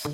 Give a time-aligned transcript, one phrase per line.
[0.00, 0.12] Esto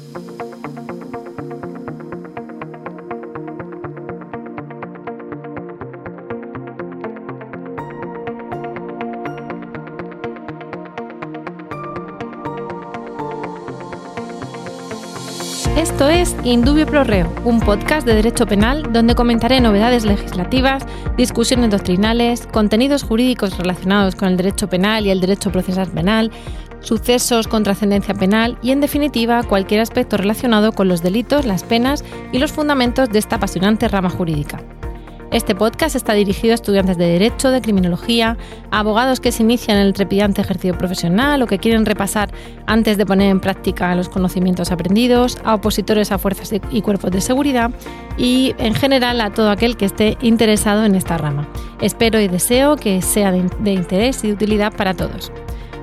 [16.08, 20.84] es Indubio Pro Reo, un podcast de derecho penal donde comentaré novedades legislativas,
[21.16, 26.32] discusiones doctrinales, contenidos jurídicos relacionados con el derecho penal y el derecho procesal penal,
[26.86, 32.04] sucesos con trascendencia penal y, en definitiva, cualquier aspecto relacionado con los delitos, las penas
[32.32, 34.62] y los fundamentos de esta apasionante rama jurídica.
[35.32, 38.38] Este podcast está dirigido a estudiantes de Derecho, de Criminología,
[38.70, 42.30] a abogados que se inician en el trepidante ejercicio profesional o que quieren repasar
[42.66, 47.20] antes de poner en práctica los conocimientos aprendidos, a opositores a fuerzas y cuerpos de
[47.20, 47.72] seguridad
[48.16, 51.48] y, en general, a todo aquel que esté interesado en esta rama.
[51.80, 55.32] Espero y deseo que sea de interés y de utilidad para todos.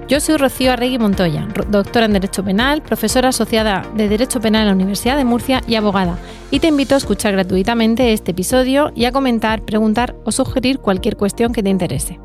[0.07, 4.67] Yo soy Rocío Arregui Montoya, doctora en Derecho Penal, profesora asociada de Derecho Penal en
[4.67, 6.19] la Universidad de Murcia y abogada,
[6.51, 11.15] y te invito a escuchar gratuitamente este episodio y a comentar, preguntar o sugerir cualquier
[11.15, 12.19] cuestión que te interese.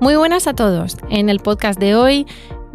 [0.00, 0.96] Muy buenas a todos.
[1.10, 2.26] En el podcast de hoy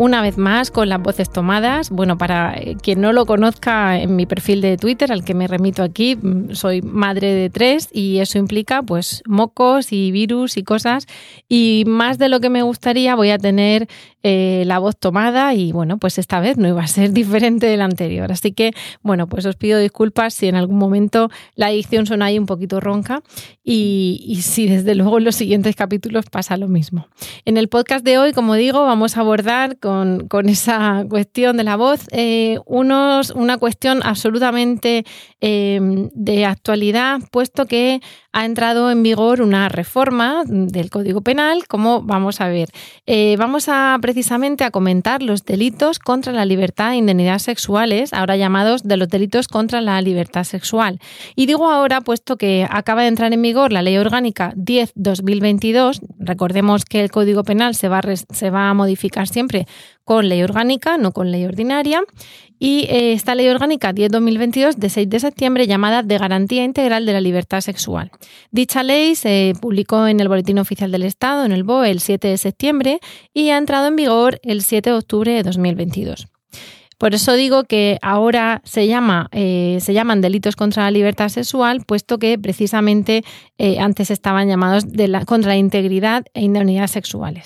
[0.02, 1.92] una vez más con las voces tomadas.
[1.92, 5.46] Bueno, para eh, quien no lo conozca en mi perfil de Twitter, al que me
[5.46, 10.64] remito aquí, mm, soy madre de tres y eso implica pues mocos y virus y
[10.64, 11.06] cosas.
[11.48, 13.88] Y más de lo que me gustaría voy a tener
[14.24, 17.82] eh, la voz tomada y bueno, pues esta vez no iba a ser diferente del
[17.82, 18.32] anterior.
[18.32, 18.72] Así que
[19.04, 22.80] bueno, pues os pido disculpas si en algún momento la edición suena ahí un poquito
[22.80, 23.22] ronca
[23.64, 27.06] y, y si desde luego en los siguientes capítulos pasa lo mismo.
[27.46, 29.91] En el podcast de hoy, como digo, vamos a abordar con
[30.30, 35.04] con, esa cuestión de la voz, eh, unos, una cuestión absolutamente
[35.40, 35.80] eh,
[36.14, 38.02] de actualidad, puesto que
[38.34, 42.70] ha entrado en vigor una reforma del Código Penal, como vamos a ver.
[43.06, 48.38] Eh, vamos a precisamente a comentar los delitos contra la libertad e indemnidad sexuales, ahora
[48.38, 51.00] llamados de los delitos contra la libertad sexual.
[51.36, 56.86] Y digo ahora, puesto que acaba de entrar en vigor la Ley Orgánica 10-2022, recordemos
[56.86, 59.68] que el Código Penal se va, se va a modificar siempre
[60.12, 62.04] con ley orgánica, no con ley ordinaria,
[62.60, 67.14] y eh, esta ley orgánica 10-2022 de 6 de septiembre llamada de Garantía Integral de
[67.14, 68.12] la Libertad Sexual.
[68.52, 72.28] Dicha ley se publicó en el Boletín Oficial del Estado, en el BOE, el 7
[72.28, 73.00] de septiembre
[73.34, 76.28] y ha entrado en vigor el 7 de octubre de 2022.
[77.02, 78.62] Por eso digo que ahora
[79.32, 83.24] eh, se llaman delitos contra la libertad sexual, puesto que precisamente
[83.58, 87.46] eh, antes estaban llamados de la, contra la integridad e indemnidad sexuales.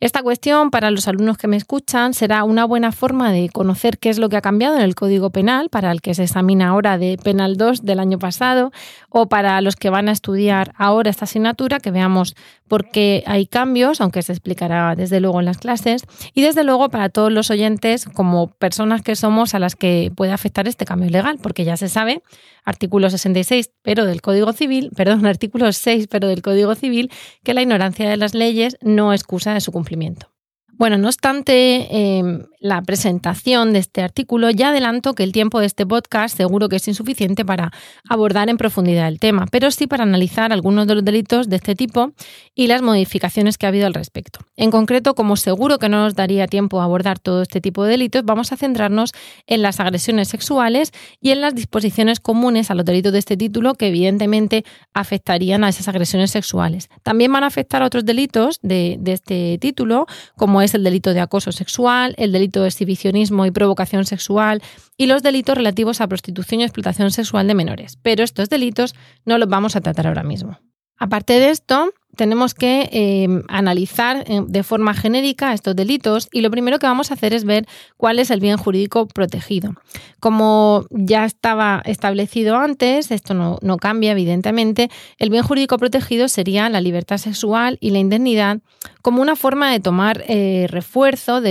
[0.00, 4.08] Esta cuestión, para los alumnos que me escuchan, será una buena forma de conocer qué
[4.08, 6.96] es lo que ha cambiado en el Código Penal, para el que se examina ahora
[6.96, 8.72] de Penal 2 del año pasado,
[9.10, 12.36] o para los que van a estudiar ahora esta asignatura, que veamos
[12.68, 16.88] por qué hay cambios, aunque se explicará desde luego en las clases, y desde luego
[16.88, 21.10] para todos los oyentes como personas que somos a las que puede afectar este cambio
[21.10, 22.22] legal, porque ya se sabe,
[22.64, 27.10] artículo 66, pero del Código Civil, perdón, artículo 6, pero del Código Civil,
[27.42, 30.33] que la ignorancia de las leyes no excusa de su cumplimiento.
[30.76, 31.86] Bueno, no obstante
[32.18, 36.68] em, la presentación de este artículo, ya adelanto que el tiempo de este podcast seguro
[36.68, 37.70] que es insuficiente para
[38.08, 41.76] abordar en profundidad el tema, pero sí para analizar algunos de los delitos de este
[41.76, 42.12] tipo
[42.56, 44.40] y las modificaciones que ha habido al respecto.
[44.56, 47.92] En concreto, como seguro que no nos daría tiempo a abordar todo este tipo de
[47.92, 49.12] delitos, vamos a centrarnos
[49.46, 53.74] en las agresiones sexuales y en las disposiciones comunes a los delitos de este título
[53.74, 56.88] que evidentemente afectarían a esas agresiones sexuales.
[57.04, 60.06] También van a afectar otros delitos de, de este título,
[60.36, 64.62] como es el delito de acoso sexual, el delito de exhibicionismo y provocación sexual
[64.96, 67.98] y los delitos relativos a prostitución y explotación sexual de menores.
[68.02, 70.58] Pero estos delitos no los vamos a tratar ahora mismo.
[70.96, 76.50] Aparte de esto, tenemos que eh, analizar eh, de forma genérica estos delitos y lo
[76.50, 77.66] primero que vamos a hacer es ver
[77.96, 79.74] cuál es el bien jurídico protegido.
[80.20, 86.80] Como ya estaba establecido antes, esto no, cambia evidentemente, el bien jurídico protegido sería la
[86.80, 88.58] libertad sexual y la indemnidad
[89.02, 91.42] como una forma de tomar eh, refuerzo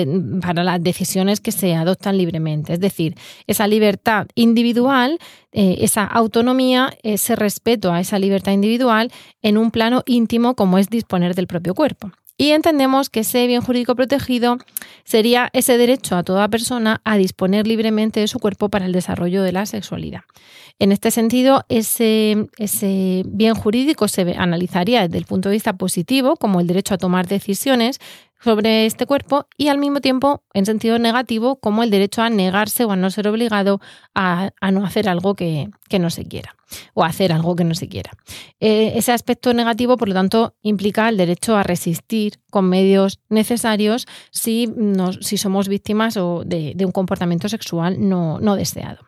[0.41, 2.73] para las decisiones que se adoptan libremente.
[2.73, 3.15] Es decir,
[3.47, 5.19] esa libertad individual,
[5.51, 9.11] esa autonomía, ese respeto a esa libertad individual
[9.43, 12.11] en un plano íntimo como es disponer del propio cuerpo.
[12.35, 14.57] Y entendemos que ese bien jurídico protegido
[15.03, 19.43] sería ese derecho a toda persona a disponer libremente de su cuerpo para el desarrollo
[19.43, 20.21] de la sexualidad.
[20.79, 26.35] En este sentido, ese, ese bien jurídico se analizaría desde el punto de vista positivo,
[26.35, 27.99] como el derecho a tomar decisiones
[28.43, 32.85] sobre este cuerpo y al mismo tiempo, en sentido negativo, como el derecho a negarse
[32.85, 33.79] o a no ser obligado
[34.13, 35.69] a, no hacer algo que,
[35.99, 36.55] no se quiera
[36.95, 38.11] o hacer algo que no se quiera.
[38.59, 44.07] Eh, ese aspecto negativo, por lo tanto, implica el derecho a resistir con medios necesarios
[44.31, 44.73] si,
[45.21, 49.05] si somos víctimas de, de, un comportamiento sexual no, no deseado.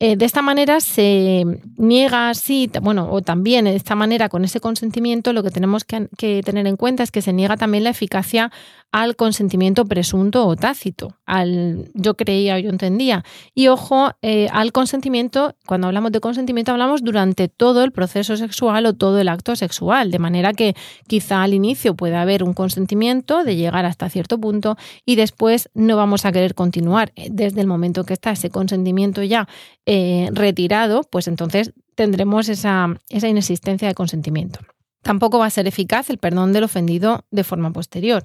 [0.00, 1.44] Eh, de esta manera se
[1.76, 6.08] niega así, bueno, o también de esta manera, con ese consentimiento, lo que tenemos que,
[6.16, 8.52] que, tener en cuenta es que se niega también la eficacia
[8.90, 13.22] al consentimiento presunto o tácito, al yo creía, yo entendía.
[13.54, 18.86] Y ojo, eh, al consentimiento, cuando hablamos de consentimiento, hablamos durante todo el proceso sexual
[18.86, 20.74] o todo el acto sexual, de manera que
[21.06, 25.96] quizá al inicio puede haber un consentimiento de llegar hasta cierto punto y después no
[25.96, 27.12] vamos a querer continuar.
[27.30, 29.48] Desde el momento que está ese consentimiento ya
[29.84, 34.60] eh, retirado, pues entonces tendremos esa, esa inexistencia de consentimiento.
[35.02, 38.24] Tampoco va a ser eficaz el perdón del ofendido de forma posterior.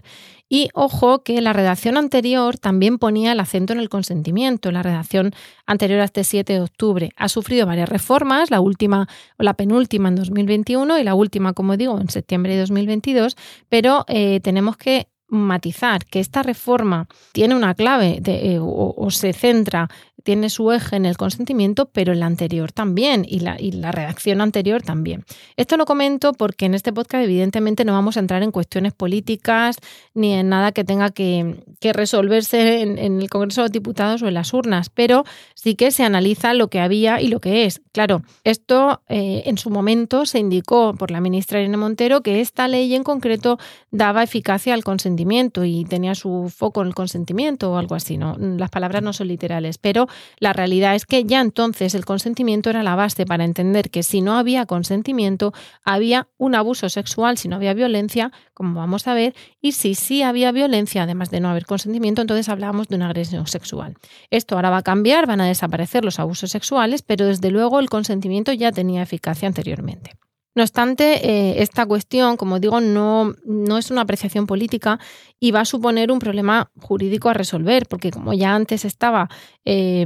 [0.49, 4.71] Y ojo que la redacción anterior también ponía el acento en el consentimiento.
[4.71, 5.31] La redacción
[5.65, 10.09] anterior a este 7 de octubre ha sufrido varias reformas, la última o la penúltima
[10.09, 13.37] en 2021 y la última, como digo, en septiembre de 2022,
[13.69, 19.89] pero eh, tenemos que matizar que esta reforma tiene una clave eh, o, se centra
[20.23, 24.81] tiene su eje en el consentimiento, pero el anterior también y la, la redacción anterior
[24.81, 25.25] también.
[25.57, 29.75] Esto lo comento porque en este podcast evidentemente no vamos a entrar en cuestiones políticas
[30.13, 34.53] ni en nada que tenga que, resolverse en, el Congreso de Diputados o en las
[34.53, 35.25] urnas, pero
[35.55, 37.81] sí que se analiza lo que había y lo que es.
[37.91, 42.69] Claro, esto eh, en su momento se indicó por la ministra Irene Montero que esta
[42.69, 43.59] ley en concreto
[43.91, 45.22] daba eficacia al consentimiento
[45.63, 48.35] y tenía su foco en el consentimiento o algo así, ¿no?
[48.37, 50.07] Las palabras no son literales, pero
[50.39, 54.21] la realidad es que ya entonces el consentimiento era la base para entender que si
[54.21, 55.53] no había consentimiento,
[55.83, 60.23] había un abuso sexual, si no había violencia, como vamos a ver, y si sí
[60.23, 63.95] había violencia, además de no haber consentimiento, entonces hablábamos de una agresión sexual.
[64.29, 67.89] Esto ahora va a cambiar, van a desaparecer los abusos sexuales, pero desde luego el
[67.89, 70.11] consentimiento ya tenía eficacia anteriormente.
[70.55, 74.99] No obstante, eh, esta cuestión, como digo, no, no, es una apreciación política
[75.39, 79.29] y va a suponer un problema jurídico a resolver, porque como ya antes estaba
[79.65, 80.05] eh,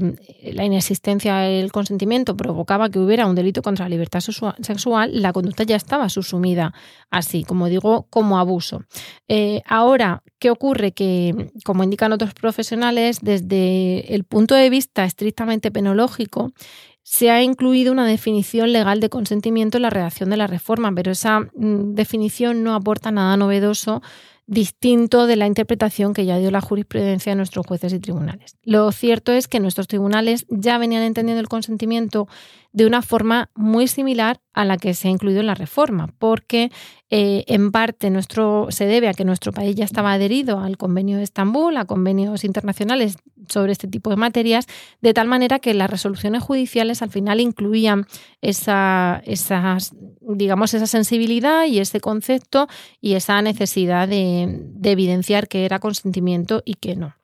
[0.54, 5.64] la inexistencia del consentimiento provocaba que hubiera un delito contra la libertad sexual, la conducta
[5.64, 6.74] ya estaba subsumida
[7.10, 8.84] así, como digo, como abuso.
[9.28, 10.94] Eh, ahora, ¿qué ocurre?
[10.94, 16.54] Que, como indican otros profesionales, desde el punto de vista estrictamente penológico,
[17.10, 21.14] se ha incluido una definición legal de consentimiento en la redacción de la reforma, pero
[21.14, 24.02] esa mm, definición no aporta nada novedoso
[24.46, 28.58] distinto de la interpretación que ya dio la jurisprudencia de nuestros jueces y tribunales.
[28.62, 32.28] Lo cierto es que nuestros tribunales ya venían entendiendo el consentimiento
[32.74, 36.72] de una forma muy similar a la que se ha incluido en la reforma, porque
[37.10, 41.18] eh, en parte nuestro, se debe a que nuestro país ya estaba adherido al convenio
[41.18, 43.18] de Estambul, a convenios internacionales
[43.48, 44.68] sobre este tipo de materias,
[45.02, 48.08] de tal manera que las resoluciones judiciales al final incluían
[48.42, 49.22] esa,
[50.22, 52.68] digamos, esa sensibilidad y ese concepto
[53.00, 57.16] y esa necesidad de evidenciar que era consentimiento y que no.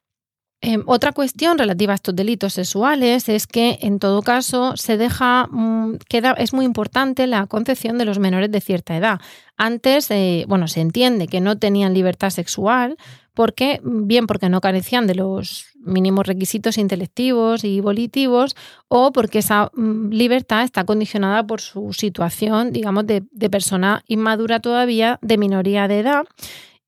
[0.66, 5.50] Em, otra cuestión relativa a estos delitos sexuales es que, en todo caso, se deja,
[5.52, 9.20] mm, queda, es muy importante la concepción de los menores de cierta edad.
[9.58, 12.96] Antes, eh, bueno, se entiende que no tenían libertad sexual
[13.34, 18.56] porque, bien porque no carecían de los mínimos requisitos intelectivos y volitivos,
[18.88, 25.20] o porque esa mm, libertad está condicionada por su situación, digamos, de persona inmadura todavía,
[25.22, 26.24] de minoría de edad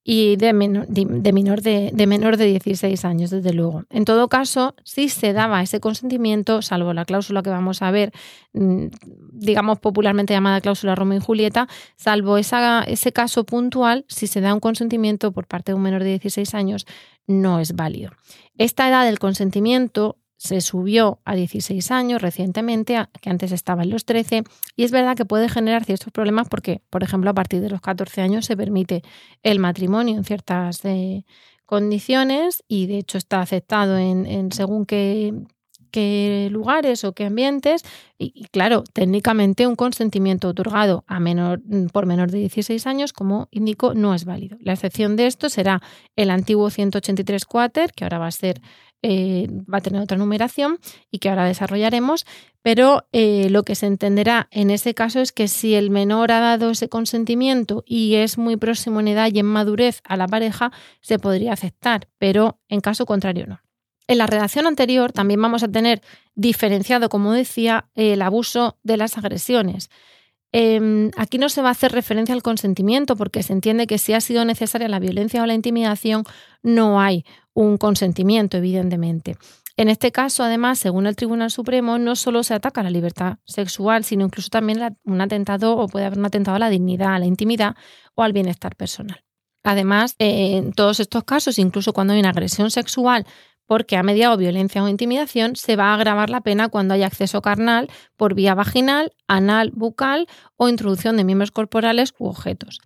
[0.07, 3.85] y de, menor de, de, menor de 16 años, desde luego.
[3.89, 8.11] En todo caso, si se daba ese consentimiento, salvo la cláusula que vamos a ver,
[8.53, 8.85] mm,
[9.31, 14.53] digamos popularmente llamada cláusula Romeo y Julieta, salvo esa, ese caso puntual, si se da
[14.53, 16.85] un consentimiento por parte de un menor de 16 años,
[17.25, 18.11] no es válido.
[18.59, 24.05] Esta edad del consentimiento se subió a 16 años recientemente, que antes estaba en los
[24.05, 24.43] 13,
[24.75, 27.81] y es verdad que puede generar ciertos problemas porque, por ejemplo, a partir de los
[27.81, 29.03] 14 años se permite
[29.43, 31.25] el matrimonio en ciertas eh,
[31.65, 35.33] condiciones y de hecho está aceptado en, según qué,
[36.51, 37.83] lugares o qué ambientes.
[38.17, 41.61] Y, claro, técnicamente un consentimiento otorgado a menor,
[41.93, 44.57] por menor de 16 años, como indico, no es válido.
[44.59, 45.81] La excepción de esto será
[46.17, 48.61] el antiguo 183 quater, que ahora va a ser
[49.07, 50.79] eh, va a tener otra numeración
[51.11, 52.25] y que ahora desarrollaremos,
[52.63, 56.39] pero eh, lo que se entenderá en ese caso es que si el menor ha
[56.39, 60.71] dado ese consentimiento y es muy próximo en edad y en madurez a la pareja,
[61.01, 63.61] se podría aceptar, pero en caso contrario no.
[64.07, 66.01] En la redacción anterior también vamos a tener
[66.33, 69.91] diferenciado, como decía, el abuso de las agresiones.
[70.57, 74.13] Em, aquí no se va a hacer referencia al consentimiento porque se entiende que si
[74.13, 76.23] ha sido necesaria la violencia o la intimidación,
[76.63, 79.35] no hay un consentimiento, evidentemente.
[79.75, 84.05] En este caso, además, según el Tribunal Supremo, no solo se ataca la libertad sexual,
[84.05, 87.25] sino incluso también un atentado o puede haber un atentado a la dignidad, a la
[87.25, 87.75] intimidad
[88.13, 89.25] o al bienestar personal.
[89.61, 93.25] Además, en todos estos casos, incluso cuando hay una agresión sexual
[93.65, 97.41] porque ha mediado violencia o intimidación, se va a agravar la pena cuando hay acceso
[97.41, 102.79] carnal por vía vaginal, anal, bucal o introducción de miembros corporales u objetos.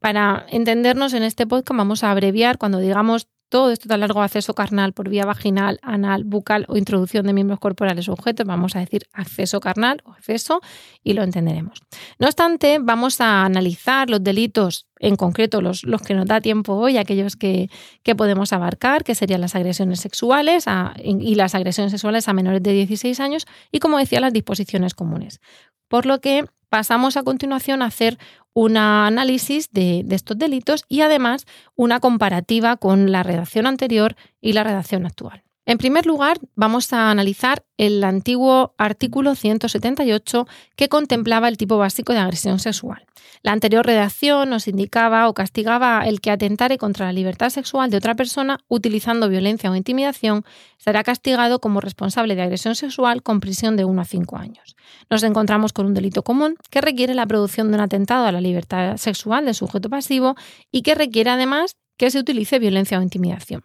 [0.00, 4.52] Para entendernos en este podcast vamos a abreviar cuando digamos todo esto tan largo acceso
[4.52, 8.80] carnal por vía vaginal, anal, bucal o introducción de miembros corporales o objetos, vamos a
[8.80, 10.60] decir acceso carnal o acceso
[11.04, 11.80] y lo entenderemos.
[12.18, 16.72] No obstante, vamos a analizar los delitos en concreto los, los que nos da tiempo
[16.72, 17.70] hoy, aquellos que,
[18.02, 20.64] que podemos abarcar, que serían las agresiones sexuales
[21.04, 25.40] y las agresiones sexuales a menores de 16 años y, como decía, las disposiciones comunes.
[25.86, 26.44] Por lo que
[26.74, 28.18] pasamos a continuación a hacer
[28.52, 34.64] un análisis de, estos delitos y además una comparativa con la redacción anterior y la
[34.64, 35.44] redacción actual.
[35.66, 42.12] En primer lugar, vamos a analizar el antiguo artículo 178 que contemplaba el tipo básico
[42.12, 43.06] de agresión sexual.
[43.42, 47.96] La anterior redacción nos indicaba o castigaba el que atentare contra la libertad sexual de
[47.96, 50.44] otra persona utilizando violencia o intimidación,
[50.76, 54.76] será castigado como responsable de agresión sexual con prisión de 1 a 5 años.
[55.08, 58.42] Nos encontramos con un delito común que requiere la producción de un atentado a la
[58.42, 60.36] libertad sexual del sujeto pasivo
[60.70, 63.64] y que requiere además que se utilice violencia o intimidación.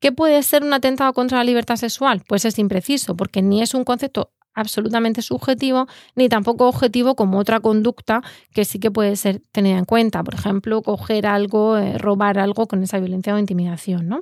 [0.00, 2.22] ¿Qué puede ser un atentado contra la libertad sexual?
[2.26, 5.86] Pues es impreciso, porque ni es un concepto absolutamente subjetivo,
[6.16, 10.22] ni tampoco objetivo como otra conducta que sí que puede ser tenida en cuenta.
[10.24, 14.08] Por ejemplo, coger algo, eh, robar algo con esa violencia o intimidación.
[14.08, 14.20] ¿no?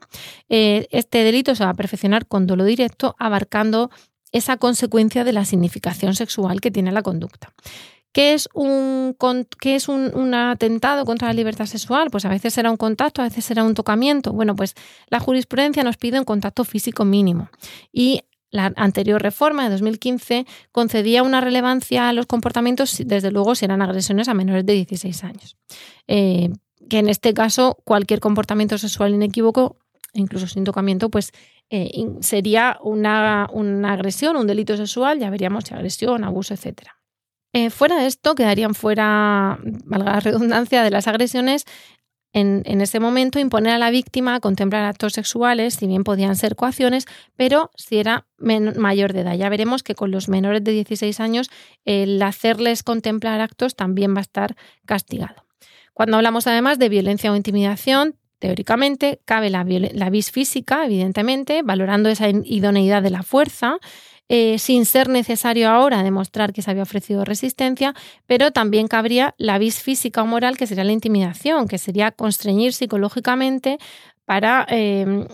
[0.49, 3.91] Eh, este delito se va a perfeccionar con dolo directo, abarcando
[4.33, 7.53] esa consecuencia de la significación sexual que tiene la conducta.
[8.17, 9.15] ¿Qué es, un,
[9.61, 12.09] es un, atentado contra la libertad sexual?
[12.11, 14.33] Pues a veces será un contacto, a veces será un tocamiento.
[14.33, 14.75] Bueno, pues
[15.11, 17.51] la jurisprudencia nos pide un contacto físico mínimo.
[17.93, 23.67] Y la anterior reforma de 2015 concedía una relevancia a los comportamientos, desde luego, si
[23.67, 25.59] eran agresiones a menores de 16 años.
[26.09, 26.49] Eh,
[26.89, 29.77] que en este caso, cualquier comportamiento sexual inequívoco,
[30.15, 31.33] incluso sin tocamiento, pues
[31.69, 36.96] eh, sería una, una agresión, un delito sexual, ya veríamos si agresión, abuso, etcétera.
[37.57, 41.65] Eh, fuera de esto, quedarían fuera, valga la redundancia, de las agresiones
[42.35, 47.07] en, ese momento imponer a la víctima contemplar actos sexuales, si bien podían ser coacciones,
[47.35, 49.37] pero si era mayor de edad.
[49.37, 51.49] Ya veremos que con los menores de 16 años
[51.87, 55.47] el hacerles contemplar actos también va a estar castigado.
[55.95, 62.11] Cuando hablamos además de violencia o intimidación, teóricamente cabe la, la vis física, evidentemente, valorando
[62.11, 63.79] esa idoneidad de la fuerza,
[64.29, 67.95] eh, sin ser necesario ahora demostrar que se había ofrecido resistencia,
[68.27, 72.73] pero también cabría la vis física o moral, que sería la intimidación, que sería constreñir
[72.73, 73.79] psicológicamente
[74.27, 75.25] para em,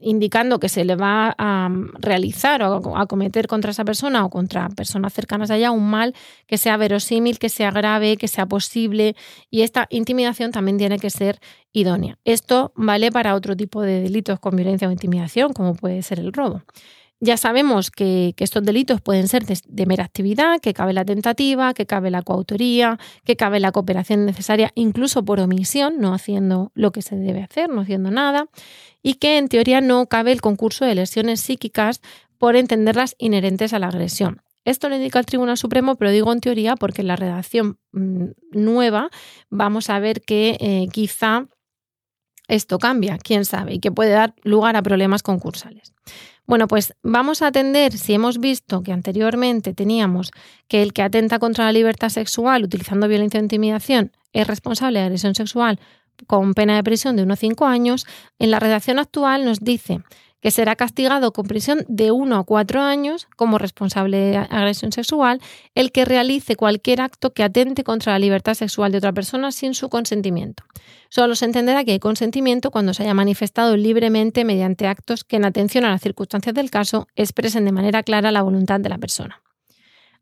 [0.00, 1.70] indicando que se le va a
[2.00, 6.12] realizar o a cometer contra esa persona o contra personas cercanas a ella un mal
[6.48, 9.14] que sea verosímil, que sea grave, que sea posible
[9.48, 11.38] y esta intimidación también tiene que ser
[11.72, 12.18] idónea.
[12.24, 16.32] Esto vale para otro tipo de delitos con violencia o intimidación, como puede ser el
[16.32, 16.62] robo.
[17.24, 21.86] Ya sabemos que, estos delitos pueden ser de, mera actividad, que cabe la tentativa, que
[21.86, 27.00] cabe la coautoría, que cabe la cooperación necesaria, incluso por omisión, no haciendo lo que
[27.00, 28.46] se debe hacer, no haciendo nada,
[29.04, 32.00] y que en teoría no cabe el concurso de lesiones psíquicas
[32.38, 34.42] por entenderlas inherentes a la agresión.
[34.64, 38.30] Esto lo indica el Tribunal Supremo, pero digo en teoría porque en la redacción mm,
[38.50, 39.10] nueva
[39.48, 41.46] vamos a ver que eh, quizá
[42.54, 45.94] esto cambia, quién sabe, y que puede dar lugar a problemas concursales.
[46.46, 50.32] Bueno, pues vamos a atender, si hemos visto que anteriormente teníamos
[50.68, 55.06] que el que atenta contra la libertad sexual utilizando violencia o intimidación es responsable de
[55.06, 55.80] agresión sexual
[56.26, 58.06] con pena de prisión de 1 a 5 años,
[58.38, 60.02] en la redacción actual nos dice
[60.42, 65.40] que será castigado con prisión de 1 a 4 años como responsable de agresión sexual
[65.74, 69.72] el que realice cualquier acto que atente contra la libertad sexual de otra persona sin
[69.72, 70.64] su consentimiento.
[71.08, 75.44] Solo se entenderá que hay consentimiento cuando se haya manifestado libremente mediante actos que en
[75.44, 79.42] atención a las circunstancias del caso expresen de manera clara la voluntad de la persona.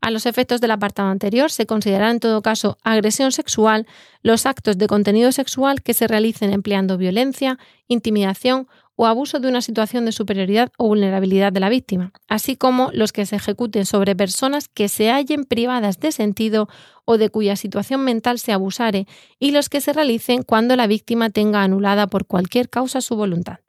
[0.01, 3.85] A los efectos del apartado anterior se considerará en todo caso agresión sexual
[4.23, 8.67] los actos de contenido sexual que se realicen empleando violencia, intimidación
[9.01, 13.11] o abuso de una situación de superioridad o vulnerabilidad de la víctima, así como los
[13.11, 16.69] que se ejecuten sobre personas que se hallen privadas de sentido
[17.03, 19.07] o de cuya situación mental se abusare,
[19.39, 23.61] y los que se realicen cuando la víctima tenga anulada por cualquier causa su voluntad.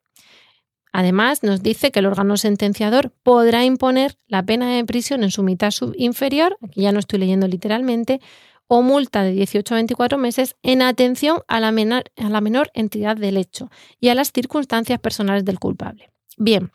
[0.91, 5.41] Además, nos dice que el órgano sentenciador podrá imponer la pena de prisión en su
[5.41, 8.21] mitad inferior, aquí ya no estoy leyendo literalmente,
[8.67, 12.71] o multa de 18 a 24 meses en atención a la, menor, a la menor
[12.73, 16.09] entidad del hecho y a las circunstancias personales del culpable.
[16.37, 16.71] Bien,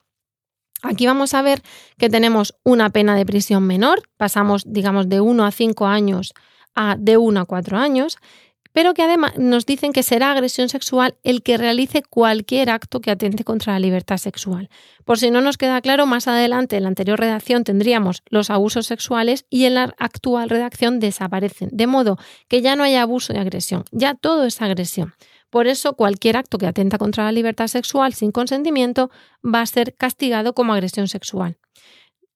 [0.83, 1.61] Aquí vamos a ver
[1.99, 6.35] que tenemos una pena de prisión menor, pasamos, digamos, de 1 a 5 años
[6.75, 8.19] a de 1 a 4 años,
[8.73, 13.11] pero que además nos dicen que será agresión sexual el que realice cualquier acto que
[13.11, 14.69] atente contra la libertad sexual.
[15.05, 18.87] Por si no nos queda claro, más adelante en la anterior redacción tendríamos los abusos
[18.87, 23.37] sexuales y en la actual redacción desaparecen, de modo que ya no hay abuso y
[23.37, 25.15] agresión, ya todo es agresión.
[25.51, 29.11] Por eso, cualquier acto que atenta contra la libertad sexual sin consentimiento
[29.43, 31.57] va a ser castigado como agresión sexual.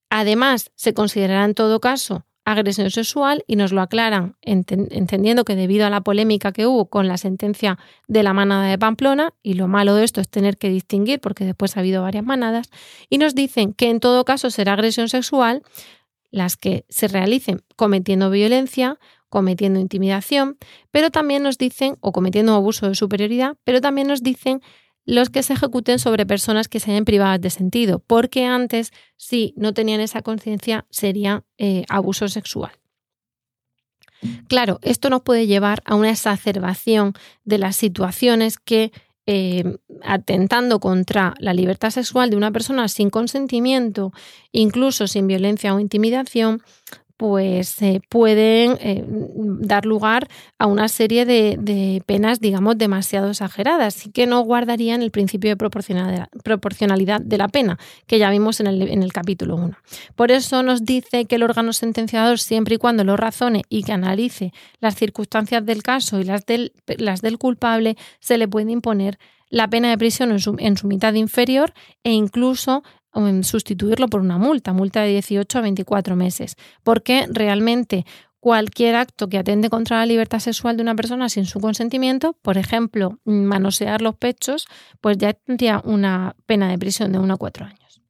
[0.09, 5.87] Además, se considerará en todo caso agresión sexual y nos lo aclaran entendiendo que debido
[5.87, 9.69] a la polémica que hubo con la sentencia de la manada de Pamplona, y lo
[9.69, 12.71] malo de esto es tener que distinguir porque después ha habido varias manadas,
[13.09, 15.63] y nos dicen que en todo caso será agresión sexual
[16.31, 18.99] las que se realicen cometiendo violencia
[19.33, 20.59] cometiendo intimidación,
[20.91, 24.61] pero también nos dicen, o cometiendo abuso de superioridad, pero también nos dicen
[25.05, 29.55] los que se ejecuten sobre personas que se hayan privadas de sentido, porque antes, si
[29.57, 32.73] no tenían esa conciencia, sería eh, abuso sexual.
[34.49, 38.93] Claro, esto nos puede llevar a una exacerbación de las situaciones que,
[39.27, 44.13] eh, atentando contra la libertad sexual de una persona sin consentimiento,
[44.53, 46.63] incluso sin violencia o intimidación,
[47.23, 50.27] pues eh, pueden eh, dar lugar
[50.59, 55.57] a una serie de, penas, digamos, demasiado exageradas y que no guardarían el principio de
[55.57, 59.71] proporcionalidad, de la pena, que ya vimos en el, capítulo 1.
[60.17, 63.93] Por eso nos dice que el órgano sentenciador, siempre y cuando lo razone y que
[63.93, 66.73] analice las circunstancias del caso y las del,
[67.39, 72.83] culpable, se le puede imponer la pena de prisión en su mitad inferior e incluso
[73.43, 78.05] sustituirlo por una multa, multa de 18 a 24 meses, porque realmente
[78.41, 82.59] cualquier acto que atende contra la libertad sexual de una persona sin su consentimiento, por
[82.59, 84.67] ejemplo, manosear los pechos,
[85.01, 88.03] pues ya tendría una pena de prisión de 1 a 4 años.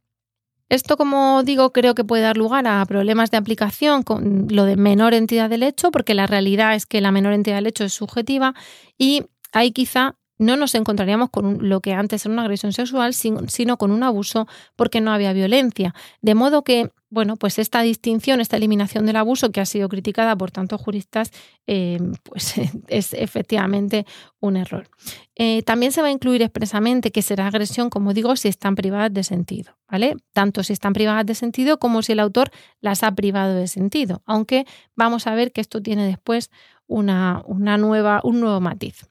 [0.70, 4.76] Esto, como digo, creo que puede dar lugar a problemas de aplicación con lo de
[4.76, 7.92] menor entidad del hecho, porque la realidad es que la menor entidad del hecho es
[7.92, 8.54] subjetiva
[8.96, 13.76] y hay quizá no nos encontraríamos con lo que antes era una agresión sexual, sino
[13.76, 14.46] con un abuso
[14.76, 15.94] porque no había violencia.
[16.20, 20.36] De modo que, bueno, pues esta distinción, esta eliminación del abuso que ha sido criticada
[20.36, 21.30] por tantos juristas,
[21.66, 22.54] eh, pues
[22.88, 24.06] es efectivamente
[24.40, 24.88] un error.
[25.36, 29.14] Eh, también se va a incluir expresamente que será agresión, como digo, si están privadas
[29.14, 30.16] de sentido, ¿vale?
[30.32, 32.50] Tanto si están privadas de sentido como si el autor
[32.80, 36.50] las ha privado de sentido, aunque vamos a ver que esto tiene después
[36.86, 39.06] una, una nueva, un nuevo matiz.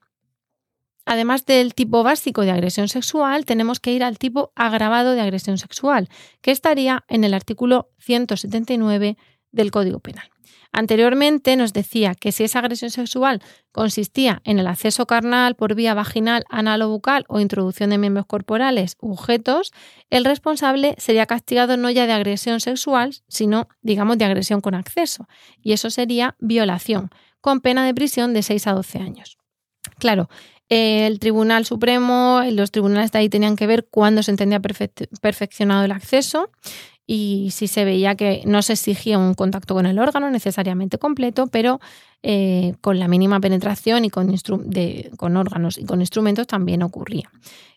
[1.05, 5.57] Además del tipo básico de agresión sexual, tenemos que ir al tipo agravado de agresión
[5.57, 6.09] sexual,
[6.41, 9.17] que estaría en el artículo 179
[9.51, 10.29] del Código Penal.
[10.73, 13.41] Anteriormente nos decía que si esa agresión sexual
[13.73, 18.25] consistía en el acceso carnal por vía vaginal, anal o bucal o introducción de miembros
[18.25, 19.73] corporales u objetos,
[20.09, 25.27] el responsable sería castigado no ya de agresión sexual, sino, digamos, de agresión con acceso.
[25.61, 27.09] Y eso sería violación,
[27.41, 29.37] con pena de prisión de 6 a 12 años.
[29.99, 30.29] Claro,
[30.71, 35.91] el Tribunal Supremo, los tribunales de ahí tenían que ver cuándo se entendía perfeccionado el
[35.91, 36.49] acceso
[37.05, 41.47] y si se veía que no se exigía un contacto con el órgano necesariamente completo,
[41.47, 41.79] pero
[42.23, 44.31] eh, con la mínima penetración y con,
[45.17, 47.31] con, órganos y con instrumentos también ocurría.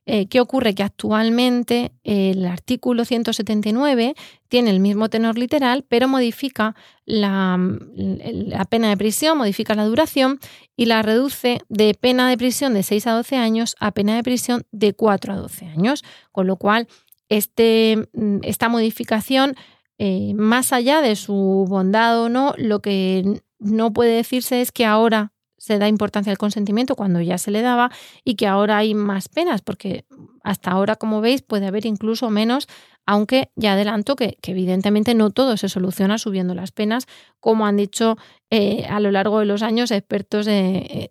[0.07, 0.75] Eh, ¿Qué ocurre?
[0.75, 4.15] Que actualmente el artículo 179
[4.49, 7.59] tiene el mismo tenor literal, pero modifica la,
[7.97, 10.41] la, pena de prisión, modifica la duración
[10.77, 14.23] y la reduce de pena de prisión de 6 a 12 años a pena de
[14.23, 16.87] prisión de 4 a 12 años, con lo cual
[17.29, 19.57] este, mm, esta modificación,
[19.99, 24.85] eh, más allá de su bondad o no, lo que no puede decirse es que
[24.85, 27.91] ahora se da importancia al consentimiento cuando ya se le daba
[28.23, 30.05] y que ahora hay más penas, porque
[30.43, 32.69] hasta ahora, como veis, puede haber incluso menos,
[33.07, 37.07] aunque ya adelanto que, evidentemente no todo se soluciona subiendo las penas,
[37.41, 38.19] como han dicho
[38.51, 41.11] eh, a lo largo de los años expertos de, eh,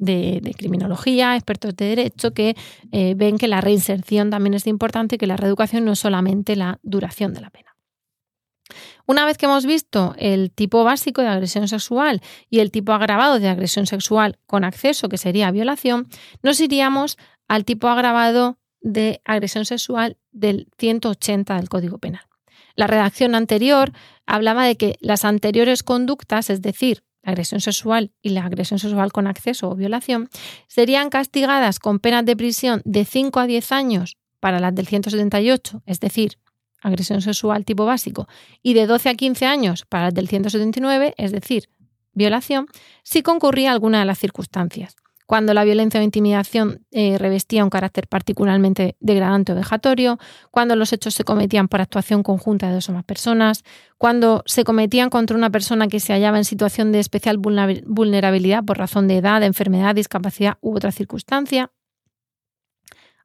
[0.00, 2.56] de, criminología, expertos de derecho, que
[2.90, 6.56] eh, ven que la reinserción también es importante y que la reeducación no es solamente
[6.56, 7.76] la duración de la pena.
[9.06, 13.40] Una vez que hemos visto el tipo básico de agresión sexual y el tipo agravado
[13.40, 16.08] de agresión sexual con acceso, que sería violación,
[16.42, 22.22] nos iríamos al tipo agravado de agresión sexual del 180 del Código Penal.
[22.76, 23.92] La redacción anterior
[24.26, 29.12] hablaba de que las anteriores conductas, es decir, la agresión sexual y la agresión sexual
[29.12, 30.28] con acceso o violación,
[30.68, 35.82] serían castigadas con penas de prisión de 5 a 10 años para las del 178,
[35.86, 36.38] es decir,
[36.80, 38.26] agresión sexual tipo básico,
[38.62, 41.68] y de 12 a 15 años para las del 179, es decir,
[42.12, 42.66] violación
[43.02, 44.96] si concurría alguna de las circunstancias.
[45.30, 50.18] Cuando la violencia o intimidación eh, revestía un carácter particularmente degradante o vejatorio,
[50.50, 53.62] cuando los hechos se cometían por actuación conjunta de dos o más personas,
[53.96, 58.78] cuando se cometían contra una persona que se hallaba en situación de especial vulnerabilidad por
[58.78, 61.70] razón de edad, enfermedad, discapacidad u otra circunstancia,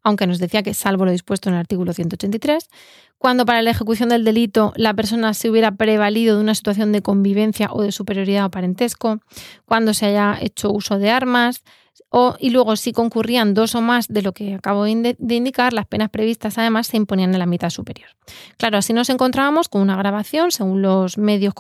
[0.04, 2.70] aunque nos decía que salvo lo dispuesto en el artículo 183,
[3.18, 7.02] cuando para la ejecución del delito la persona se hubiera prevalido de una situación de
[7.02, 9.22] convivencia o de superioridad o parentesco,
[9.66, 11.64] cuando se haya hecho uso de armas,
[12.10, 15.86] o, y luego si concurrían dos o más de lo que acabo de indicar, las
[15.86, 18.10] penas previstas además se imponían en la mitad superior.
[18.58, 21.54] Claro, así nos encontrábamos con una grabación según los medios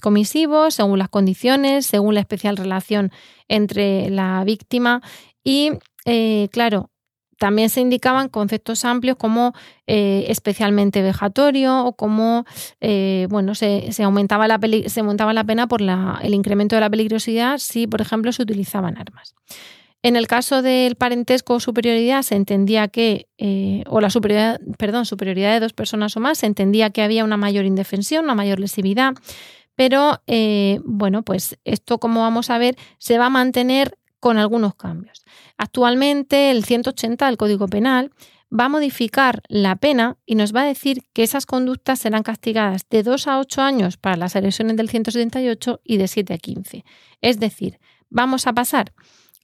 [0.00, 3.10] comisivos, según las condiciones, según la especial relación
[3.48, 5.02] entre la víctima
[5.44, 5.72] y,
[6.04, 6.89] eh, claro,
[7.40, 9.54] también se indicaban conceptos amplios como
[9.86, 12.44] eh, especialmente vejatorio o como
[12.82, 17.86] eh, bueno, se, aumentaba la se la pena por el incremento de la peligrosidad si,
[17.86, 19.34] por ejemplo, se utilizaban armas.
[20.02, 25.06] En el caso del parentesco o superioridad se entendía que, eh, o la superioridad, perdón,
[25.06, 28.60] superioridad de dos personas o más, se entendía que había una mayor indefensión, una mayor
[28.60, 29.14] lesividad,
[29.76, 30.20] pero
[30.84, 35.24] bueno, pues esto, como vamos a ver, se va a mantener con algunos cambios.
[35.60, 38.12] Actualmente el 180 del Código Penal
[38.50, 42.88] va a modificar la pena y nos va a decir que esas conductas serán castigadas
[42.88, 46.84] de 2 a 8 años para las agresiones del 178 y de 7 a 15.
[47.20, 48.94] Es decir, vamos a pasar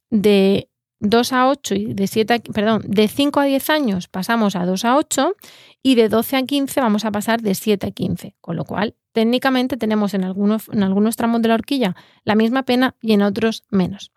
[0.09, 4.55] de 2 a 8 y de 7 a, perdón, de 5 a 10 años pasamos
[4.55, 5.35] a 2 a 8
[5.83, 8.95] y de 12 a 15 vamos a pasar de 7 a 15, con lo cual
[9.11, 13.21] técnicamente tenemos en algunos, en algunos tramos de la horquilla la misma pena y en
[13.21, 14.11] otros menos.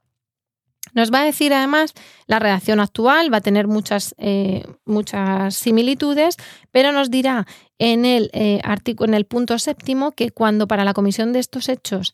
[0.92, 1.94] Nos va a decir además
[2.26, 6.36] la redacción actual, va a tener muchas, eh, muchas similitudes,
[6.72, 7.46] pero nos dirá
[7.78, 12.12] en el, eh, en el punto séptimo que cuando para la comisión de estos hechos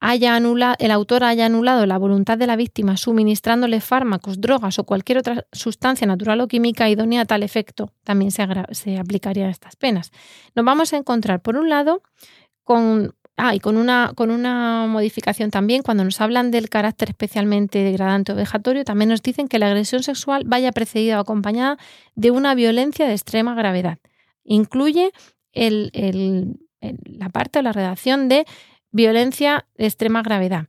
[0.00, 4.84] haya anulado, el autor haya anulado la voluntad de la víctima suministrándole fármacos, drogas o
[4.84, 9.76] cualquier otra sustancia natural o química idónea a tal efecto, también se, se aplicarían estas
[9.76, 10.10] penas.
[10.54, 12.02] Nos vamos a encontrar, por un lado,
[12.64, 17.78] con Ah, y con una, con una modificación también, cuando nos hablan del carácter especialmente
[17.78, 21.78] degradante o vejatorio, también nos dicen que la agresión sexual vaya precedida o acompañada
[22.14, 23.96] de una violencia de extrema gravedad.
[24.44, 25.12] Incluye
[25.54, 28.44] la parte o la redacción de
[28.90, 30.66] violencia de extrema gravedad.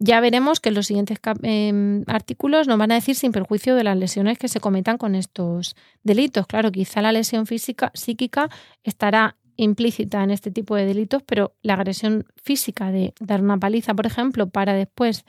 [0.00, 3.84] Ya veremos que en los siguientes em, artículos nos van a decir sin perjuicio de
[3.84, 6.48] las lesiones que se cometan con estos delitos.
[6.48, 8.48] Claro, quizá la lesión física, psíquica
[8.82, 13.92] estará implícita en este tipo de delitos, pero la agresión física de dar una paliza,
[13.92, 15.24] por ejemplo, para después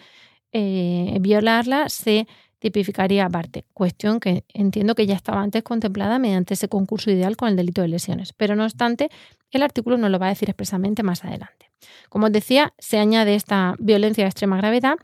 [0.51, 2.27] eh, violarla, se
[2.59, 3.65] tipificaría aparte.
[3.73, 7.81] Cuestión que entiendo que ya estaba antes contemplada mediante ese concurso ideal con el delito
[7.81, 8.33] de lesiones.
[8.33, 9.09] Pero no obstante,
[9.49, 11.71] el artículo nos lo va a decir expresamente más adelante.
[12.09, 14.95] Como os decía, se añade esta violencia de extrema gravedad,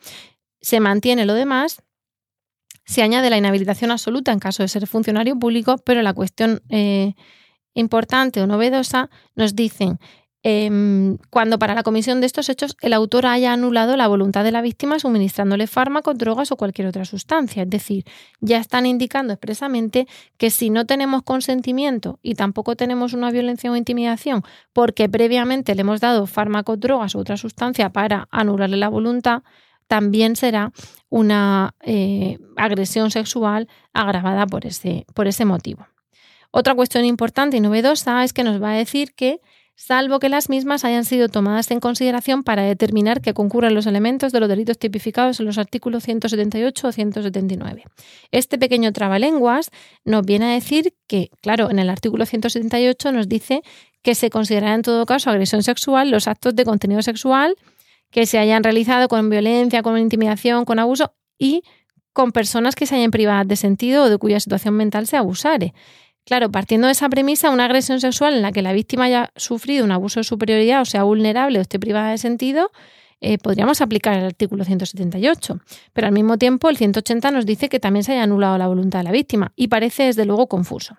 [0.61, 1.81] se mantiene lo demás,
[2.85, 7.15] se añade la inhabilitación absoluta en caso de ser funcionario público, pero la cuestión eh,
[7.75, 9.99] importante o novedosa, nos dicen
[10.47, 14.51] em, cuando para la comisión de estos hechos el autor haya anulado la voluntad de
[14.51, 17.63] la víctima suministrándole fármacos, drogas o cualquier otra sustancia.
[17.63, 18.05] Es decir,
[18.41, 20.07] ya están indicando expresamente
[20.37, 25.81] que si no tenemos consentimiento y tampoco tenemos una violencia o intimidación porque previamente le
[25.81, 29.43] hemos dado fármacos, drogas o otra sustancia para anularle la voluntad,
[29.87, 30.71] también será
[31.09, 35.87] una eh, agresión sexual agravada por ese, por ese motivo.
[36.57, 39.41] Otra cuestión importante y novedosa es que nos va a decir que,
[39.75, 44.31] salvo que las mismas hayan sido tomadas en consideración para determinar que concurren los elementos
[44.31, 47.83] de los delitos tipificados en los artículos 178 o 179.
[48.31, 49.69] Este pequeño trabalenguas
[50.05, 53.61] nos viene a decir que, claro, en el artículo 178 nos dice
[54.01, 57.57] que se considerará en todo caso agresión sexual los actos de contenido sexual
[58.11, 61.63] que se hayan realizado con violencia, con intimidación, con abuso y
[62.13, 65.73] con personas que se hayan privado de sentido o de cuya situación mental se abusare.
[66.25, 69.85] Claro, partiendo de esa premisa, una agresión sexual en la que la víctima haya sufrido
[69.85, 72.71] un abuso de superioridad o sea vulnerable o esté privada de sentido,
[73.21, 75.59] eh, podríamos aplicar el artículo 178.
[75.93, 78.99] Pero al mismo tiempo, el 180 nos dice que también se haya anulado la voluntad
[78.99, 80.97] de la víctima y parece desde luego confuso.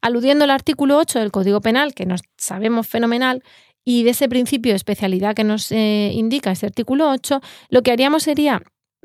[0.00, 3.42] Aludiendo al artículo 8 del Código Penal, que nos sabemos fenomenal,
[3.84, 7.90] y de ese principio de especialidad que nos eh, indica ese artículo 8, lo que
[7.90, 8.62] haríamos sería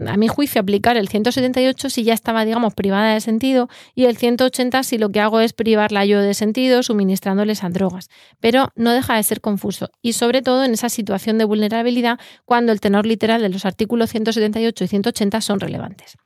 [0.08, 4.18] a mi juicio, aplicar el 178 si ya estaba, digamos, privada de sentido y el
[4.18, 8.10] 180 si lo que hago es privarla yo de sentido suministrándoles a drogas.
[8.40, 12.72] Pero no deja de ser confuso y sobre todo en esa situación de vulnerabilidad cuando
[12.72, 16.18] el tenor literal de los artículos 178 y 180 son relevantes.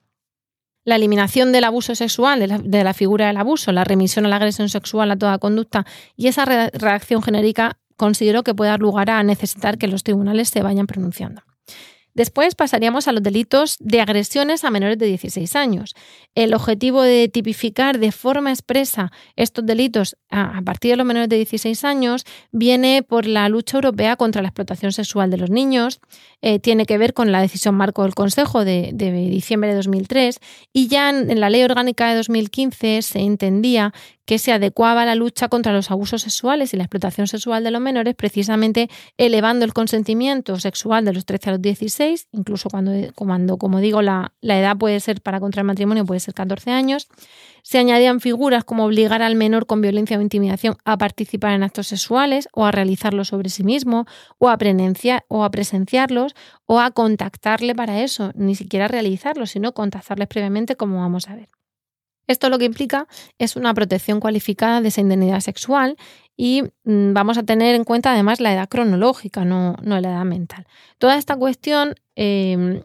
[0.84, 4.30] La eliminación del abuso sexual, de la, de la figura del abuso, la remisión a
[4.30, 5.86] la agresión sexual a toda conducta
[6.16, 10.62] y esa reacción genérica considero que puede dar lugar a necesitar que los tribunales se
[10.62, 11.42] vayan pronunciando.
[12.18, 15.94] Después pasaríamos a los delitos de agresiones a menores de 16 años.
[16.34, 21.36] El objetivo de tipificar de forma expresa estos delitos a partir de los menores de
[21.36, 26.00] 16 años viene por la lucha europea contra la explotación sexual de los niños,
[26.42, 30.40] eh, tiene que ver con la decisión marco del Consejo de, diciembre de 2003
[30.74, 33.94] y ya en la Ley Orgánica de 2015 se entendía
[34.28, 37.72] que se adecuaba a la lucha contra los abusos sexuales y la explotación sexual de
[37.72, 43.58] los menores, precisamente elevando el consentimiento sexual de los 13 a los 16, incluso cuando,
[43.58, 47.08] como digo, la, edad puede ser para contraer matrimonio, puede ser 14 años.
[47.64, 51.88] Se añadían figuras como obligar al menor con violencia o intimidación a participar en actos
[51.88, 54.08] sexuales o a realizarlos sobre sí mismo
[54.40, 54.58] o a,
[55.30, 56.36] o a presenciarlos
[56.66, 61.48] o a contactarle para eso, ni siquiera realizarlos, sino contactarles previamente como vamos a ver.
[62.28, 63.08] Esto lo que implica
[63.40, 65.98] es una protección cualificada de esa indemnidad sexual
[66.36, 70.68] y mm, vamos a tener en cuenta además la edad cronológica, no, la edad mental.
[71.00, 72.82] Toda esta cuestión em,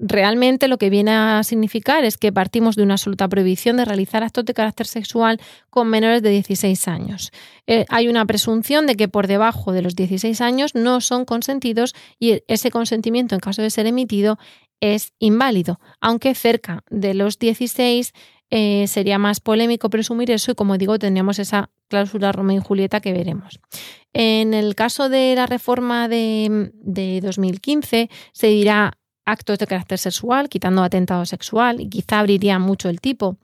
[0.00, 4.22] realmente lo que viene a significar es que partimos de una absoluta prohibición de realizar
[4.22, 7.30] actos de carácter sexual con menores de 16 años.
[7.66, 11.94] Eh, hay una presunción de que por debajo de los 16 años no son consentidos
[12.18, 14.38] y ese consentimiento, en caso de ser emitido,
[14.80, 18.14] es inválido, aunque cerca de los 16
[18.50, 23.00] eh, sería más polémico presumir eso y como digo tendríamos esa cláusula Romeo y Julieta
[23.00, 23.60] que veremos.
[24.12, 30.82] En el caso de la reforma de, 2015 se dirá actos de carácter sexual, quitando
[30.82, 33.36] atentado sexual y quizá abriría mucho el tipo.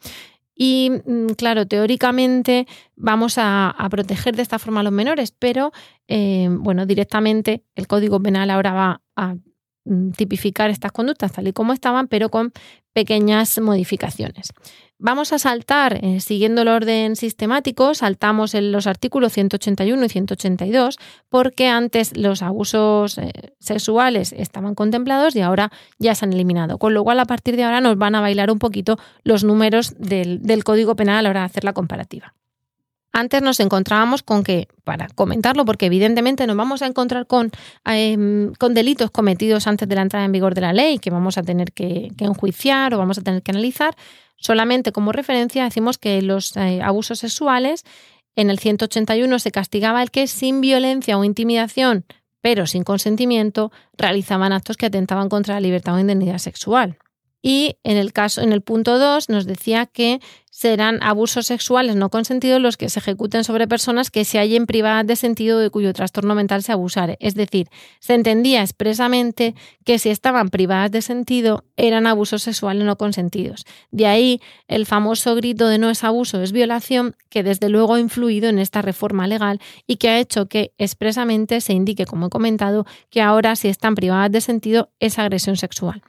[0.57, 2.66] Y mm, claro, teóricamente
[2.97, 5.71] vamos a, proteger de esta forma a los menores, pero
[6.09, 9.37] eh, bueno, directamente el Código Penal ahora va a
[9.85, 12.53] mm, tipificar estas conductas tal y como estaban, pero con
[12.92, 14.53] pequeñas modificaciones.
[14.98, 20.98] Vamos a saltar, eh, siguiendo el orden sistemático, saltamos en los artículos 181 y 182,
[21.28, 26.78] porque antes los abusos eh, sexuales estaban contemplados y ahora ya se han eliminado.
[26.78, 29.94] Con lo cual, a partir de ahora nos van a bailar un poquito los números
[29.98, 32.32] del, Código Penal a la hora de hacer la comparativa.
[33.18, 37.50] Antes nos encontrábamos con que, para comentarlo, porque evidentemente nos vamos a encontrar con,
[37.87, 41.38] em, con, delitos cometidos antes de la entrada en vigor de la ley, que vamos
[41.38, 43.96] a tener que enjuiciar o vamos a tener que analizar,
[44.37, 47.85] Solamente como referencia decimos que los eh, abusos sexuales
[48.37, 52.05] en el 181 se castigaba el que sin violencia o intimidación,
[52.42, 56.98] pero sin consentimiento, realizaban actos que atentaban contra la libertad o indemnidad sexual.
[57.48, 60.18] Y en el caso, en el punto 2, nos decía que
[60.56, 65.06] serán abusos sexuales no consentidos los que se ejecuten sobre personas que se hallen privadas
[65.06, 67.18] de sentido de cuyo trastorno mental se abusare.
[67.20, 67.68] Es decir,
[68.00, 69.54] se entendía expresamente
[69.85, 73.66] que si estaban privadas de sentido eran abusos sexuales no consentidos.
[73.90, 78.00] De ahí el famoso grito de no es abuso, es violación, que desde luego ha
[78.00, 82.30] influido en esta reforma legal y que ha hecho que expresamente se indique, como he
[82.30, 86.02] comentado, que ahora si están privadas de sentido es agresión sexual.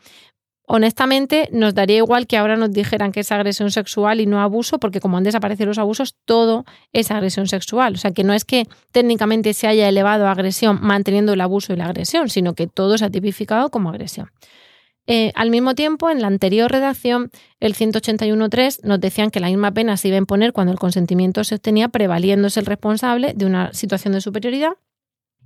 [0.69, 4.80] Honestamente, nos daría igual que ahora nos dijeran que es agresión sexual y no abuso,
[4.80, 7.93] porque como han desaparecido los abusos, todo es agresión sexual.
[7.93, 11.71] O sea, que no es que técnicamente se haya elevado a agresión manteniendo el abuso
[11.71, 14.30] y la agresión, sino que todo se ha tipificado como agresión.
[15.10, 19.71] Eh, al mismo tiempo, en la anterior redacción, el 181.3 nos decían que la misma
[19.71, 23.73] pena se iba a imponer cuando el consentimiento se obtenía prevaliéndose el responsable de una
[23.73, 24.73] situación de superioridad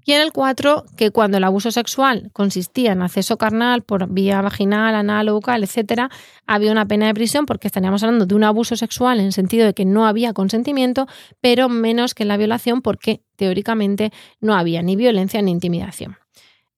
[0.05, 4.41] y en el 4, que cuando el abuso sexual consistía en acceso carnal por vía
[4.41, 6.11] vaginal, anal o bucal, etc.,
[6.47, 9.73] había una pena de prisión porque estaríamos hablando de un abuso sexual en sentido de
[9.73, 11.07] que no había consentimiento,
[11.39, 16.17] pero menos que la violación porque teóricamente no había ni violencia ni intimidación.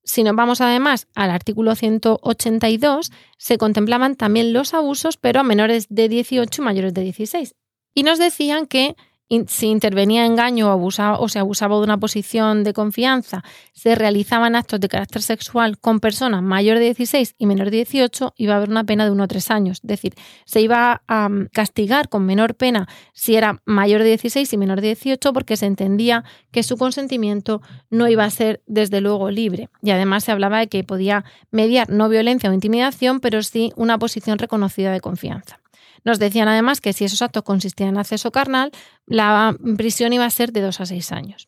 [0.06, 5.88] Si nos vamos además al artículo 182, se contemplaban también los abusos, pero a menores
[5.90, 7.56] de 18 y mayores de 16.
[7.94, 8.96] Y nos decían que
[9.48, 13.43] si intervenía engaño o, abusaba, o se abusaba de una posición de confianza,
[13.74, 18.34] se realizaban actos de carácter sexual con personas mayor de 16 y menor de 18,
[18.38, 19.80] iba a haber una pena de 1 o 3 años.
[19.84, 20.13] Es decir,
[20.46, 24.82] se iba a mm, castigar con menor pena si era mayor de 16 y menor
[24.82, 29.69] de 18 porque se entendía que su consentimiento no iba a ser desde luego libre.
[29.82, 33.98] Y además se hablaba de que podía mediar no violencia o intimidación, pero sí una
[33.98, 35.62] posición reconocida de confianza.
[36.04, 38.72] Nos decían además que si esos actos consistían en acceso carnal,
[39.06, 41.48] la prisión iba a ser de dos a seis años.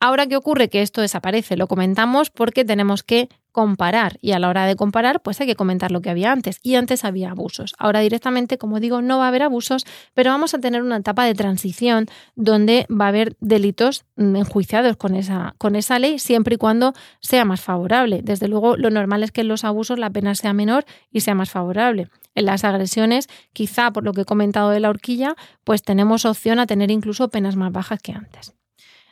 [0.00, 0.68] Ahora, ¿qué ocurre?
[0.68, 1.56] Que esto desaparece.
[1.56, 5.54] Lo comentamos porque tenemos que comparar y a la hora de comparar pues hay que
[5.54, 7.72] comentar lo que había antes y antes había abusos.
[7.78, 11.24] Ahora directamente, como digo, no va a haber abusos, pero vamos a tener una etapa
[11.24, 16.58] de transición donde va a haber delitos enjuiciados con esa, con esa ley siempre y
[16.58, 18.22] cuando sea más favorable.
[18.24, 21.36] Desde luego, lo normal es que en los abusos la pena sea menor y sea
[21.36, 22.10] más favorable.
[22.34, 26.58] En las agresiones, quizá por lo que he comentado de la horquilla, pues tenemos opción
[26.58, 28.54] a tener incluso penas más bajas que antes.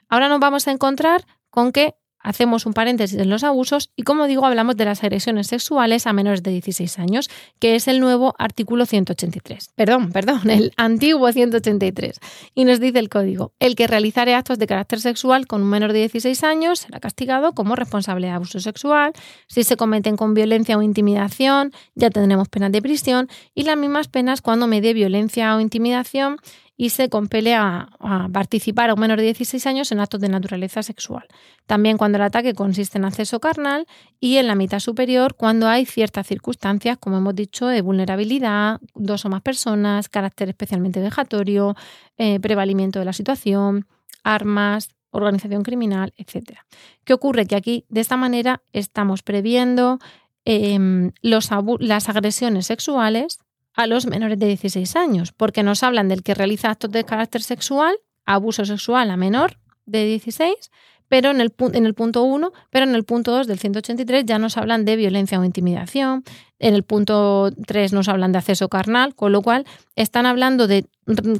[0.09, 4.27] Ahora nos vamos a encontrar con que hacemos un paréntesis en los abusos y, como
[4.27, 8.35] digo, hablamos de las agresiones sexuales a menores de 16 años, que es el nuevo
[8.39, 9.71] artículo 183.
[9.75, 12.19] Perdón, perdón, el antiguo 183.
[12.55, 15.93] Y nos dice el código, el que realizare actos de carácter sexual con un menor
[15.93, 19.13] de 16 años será castigado como responsable de abuso sexual.
[19.47, 24.09] Si se cometen con violencia o intimidación, ya tendremos penas de prisión y las mismas
[24.09, 26.37] penas cuando medie violencia o intimidación
[26.83, 27.91] y se compele a,
[28.33, 31.29] participar a un menor de 16 años en actos de naturaleza sexual.
[31.65, 33.87] También cuando el ataque consiste en acceso carnal
[34.19, 39.25] y en la mitad superior cuando hay ciertas circunstancias, como hemos dicho, de vulnerabilidad, dos
[39.25, 41.77] o más personas, carácter especialmente vejatorio,
[42.19, 43.87] eh, prevalimiento de la situación,
[44.25, 46.59] armas, organización criminal, etc.
[47.05, 47.47] ¿Qué ocurre?
[47.47, 50.01] Que aquí, de esta manera, estamos previendo
[50.45, 53.39] em, las agresiones sexuales
[53.75, 57.43] a los menores de 16 años, porque nos hablan del que realiza actos de carácter
[57.43, 60.71] sexual, abuso sexual a menor de 16,
[61.09, 64.39] pero en el, en el punto 1, pero en el punto 2 del 183 ya
[64.39, 66.25] nos hablan de violencia o intimidación,
[66.59, 70.87] en el punto 3 nos hablan de acceso carnal, con lo cual están hablando de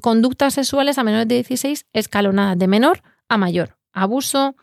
[0.01, 4.57] conductas sexuales a menores de 16 escalonadas de menor a mayor, abuso,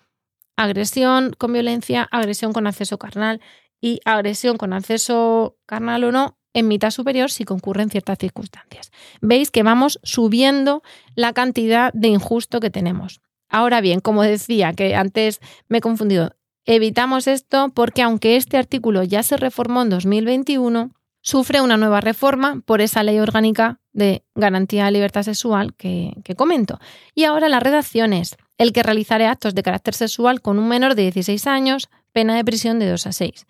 [0.55, 3.41] agresión con violencia, agresión con acceso carnal
[3.81, 8.91] y agresión con acceso carnal o no en mitad superior si concurren ciertas circunstancias.
[9.21, 10.81] Veis que vamos subiendo
[11.15, 13.21] la cantidad de injusto que tenemos.
[13.49, 16.35] Ahora bien, como decía, que antes me he confundido,
[16.65, 22.61] evitamos esto porque aunque este artículo ya se reformó en 2021, sufre una nueva reforma
[22.65, 26.79] por esa ley orgánica de garantía de libertad sexual que, comento.
[27.15, 30.95] Y ahora la redacción es el que realizare actos de carácter sexual con un menor
[30.95, 33.45] de 16 años, pena de prisión de 2 a 6.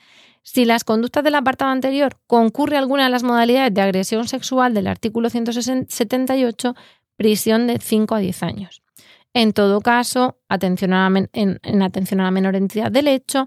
[0.52, 4.88] Si las conductas del apartado anterior concurre alguna de las modalidades de agresión sexual del
[4.88, 6.76] artículo 178,
[7.18, 8.82] prisión de 5 a 10 años.
[9.36, 13.46] En todo caso, atención en, atención a la menor entidad del hecho,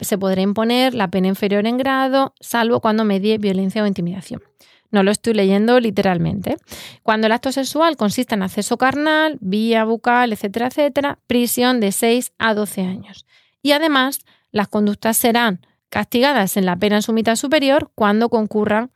[0.00, 4.42] se podrá imponer la pena inferior en grado, salvo cuando medie violencia o intimidación.
[4.90, 6.56] No lo estoy leyendo literalmente.
[7.04, 12.32] Cuando el acto sexual consiste en acceso carnal, vía bucal, etcétera, etcétera, prisión de 6
[12.38, 13.26] a 12 años.
[13.62, 15.60] Y además, las conductas serán
[15.92, 18.90] castigadas en la pena en su mitad superior cuando concurran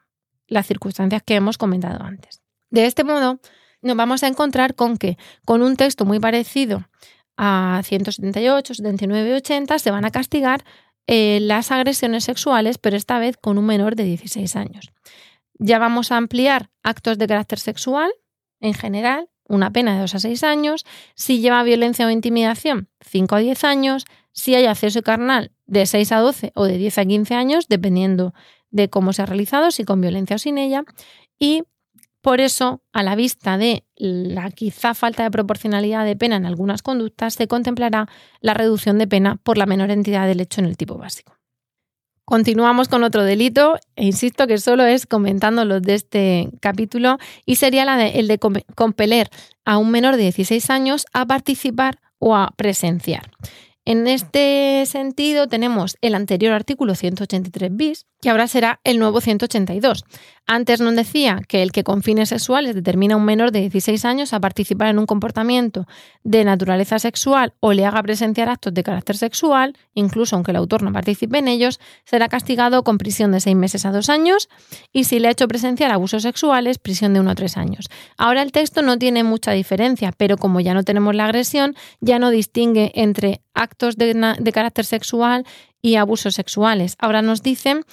[0.46, 2.42] las circunstancias que hemos comentado antes.
[2.70, 3.38] De este modo,
[3.82, 6.88] nos vamos a encontrar con que con un texto muy parecido
[7.37, 10.64] a 178, 79 y 80 se van a castigar
[11.06, 14.90] eh, las agresiones sexuales, pero esta vez con un menor de 16 años.
[15.59, 18.11] Ya vamos a ampliar actos de carácter sexual
[18.61, 20.85] en general, una pena de 2 a 6 años.
[21.14, 24.04] Si lleva violencia o intimidación, 5 a 10 años.
[24.32, 28.35] Si hay acceso carnal, de 6 a 12 o de 10 a 15 años, dependiendo
[28.70, 30.85] de cómo se ha realizado, si con violencia o sin ella.
[31.38, 31.64] Y
[32.20, 36.82] por eso, a la vista de la quizá falta de proporcionalidad de pena en algunas
[36.82, 38.09] conductas, se contemplará
[38.40, 41.36] la reducción de pena por la menor entidad del hecho en el tipo básico.
[42.28, 47.54] Continuamos con otro delito, e insisto que solo es comentando los de este capítulo, y
[47.54, 48.40] sería el de
[48.74, 49.30] compeler
[49.64, 53.30] a un menor de 16 años a participar o a presenciar.
[53.84, 60.05] En este sentido, tenemos el anterior artículo 183 bis, que ahora será el nuevo 182.
[60.48, 64.05] Antes nos decía que el que con fines sexuales determina a un menor de 16
[64.05, 65.87] años a participar en un comportamiento
[66.22, 70.83] de naturaleza sexual o le haga presenciar actos de carácter sexual, incluso aunque el autor
[70.83, 74.48] no participe en ellos, será castigado con prisión de seis meses a dos años
[74.92, 77.87] y si le ha hecho presenciar abusos sexuales, prisión de uno a tres años.
[78.16, 82.20] Ahora el texto no tiene mucha diferencia, pero como ya no tenemos la agresión, ya
[82.20, 85.44] no distingue entre actos de, de carácter sexual
[85.87, 86.96] y abusos sexuales.
[86.99, 87.85] Ahora nos dicen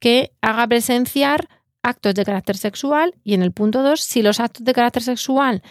[0.00, 1.48] que haga presenciar
[1.80, 5.62] actos de carácter sexual y en el punto 2, si los actos de carácter sexual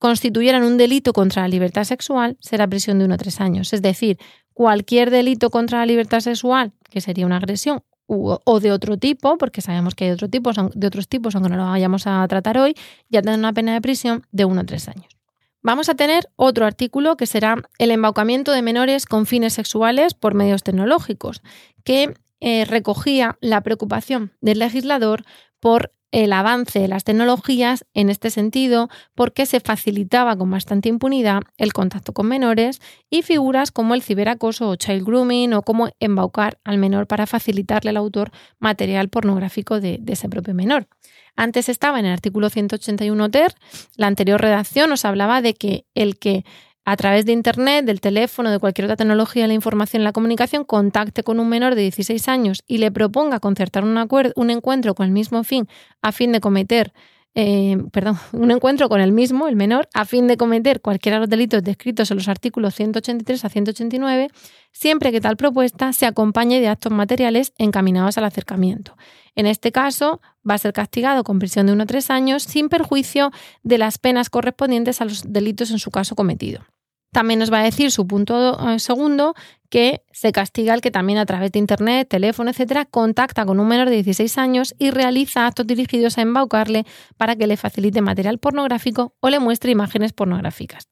[0.00, 3.72] constituyeran un delito contra la libertad sexual, será prisión de uno a tres años.
[3.72, 4.18] Es decir,
[4.54, 9.60] cualquier delito contra la libertad sexual, que sería una agresión, o de otro tipo, porque
[9.60, 12.74] sabemos que hay otro tipo, de otros tipos, aunque no lo vayamos a tratar hoy,
[13.08, 15.19] ya tendrá una pena de prisión de uno a tres años.
[15.62, 20.34] Vamos a tener otro artículo que será el embaucamiento de menores con fines sexuales por
[20.34, 21.42] medios tecnológicos,
[21.84, 25.24] que eh, recogía la preocupación del legislador
[25.60, 31.42] por el avance de las tecnologías en este sentido porque se facilitaba con bastante impunidad
[31.56, 36.58] el contacto con menores y figuras como el ciberacoso o child grooming o como embaucar
[36.64, 40.88] al menor para facilitarle al autor material pornográfico de, de ese propio menor.
[41.36, 43.54] Antes estaba en el artículo 181 ter,
[43.96, 46.44] la anterior redacción nos hablaba de que el que
[46.84, 50.12] a través de Internet, del teléfono, de cualquier otra tecnología de la información y la
[50.12, 55.06] comunicación, contacte con un menor de 16 años y le proponga concertar un, encuentro con
[55.06, 55.68] el mismo fin
[56.02, 56.92] a fin de cometer
[57.34, 61.20] eh, perdón, un encuentro con el mismo, el menor, a fin de cometer cualquiera de
[61.20, 64.28] los delitos descritos en los artículos 183 a 189,
[64.72, 68.96] siempre que tal propuesta se acompañe de actos materiales encaminados al acercamiento.
[69.34, 72.68] En este caso, va a ser castigado con prisión de 1 a 3 años sin
[72.68, 73.30] perjuicio
[73.62, 76.64] de las penas correspondientes a los delitos en su caso cometido.
[77.12, 79.34] También nos va a decir su punto eh, segundo
[79.68, 83.68] que se castiga el que también a través de internet, teléfono, etcétera, contacta con un
[83.68, 88.38] menor de 16 años y realiza actos dirigidos a embaucarle para que le facilite material
[88.38, 90.88] pornográfico o le muestre imágenes pornográficas.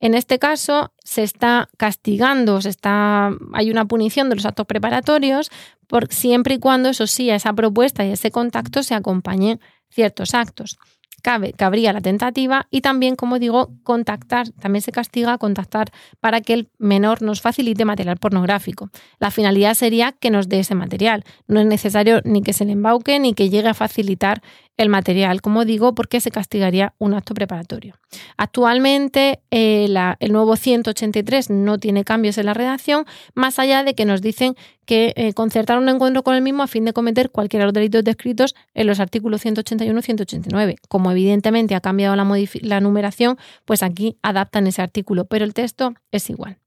[0.00, 5.50] En este caso, se está castigando, se está, hay una punición de los actos preparatorios,
[5.86, 9.60] por, siempre y cuando, eso sí, a esa propuesta y a ese contacto se acompañen
[9.88, 10.78] ciertos actos
[11.26, 15.90] cabe, cabría la tentativa y también, como digo, contactar, también se castiga contactar
[16.20, 18.90] para que el menor nos facilite material pornográfico.
[19.18, 21.24] La finalidad sería que nos dé ese material.
[21.48, 24.40] No es necesario ni que se le embauque ni que llegue a facilitar
[24.76, 27.94] el material, como digo, porque se castigaría un acto preparatorio.
[28.36, 29.88] Actualmente eh,
[30.20, 34.54] el nuevo 183 no tiene cambios en la redacción, más allá de que nos dicen
[34.84, 37.74] que eh, concertar un encuentro con el mismo a fin de cometer cualquiera de los
[37.74, 40.76] delitos descritos en los artículos 181 y 189.
[40.88, 42.26] Como evidentemente ha cambiado la,
[42.60, 46.58] la numeración, pues aquí adaptan ese artículo, pero el texto es igual.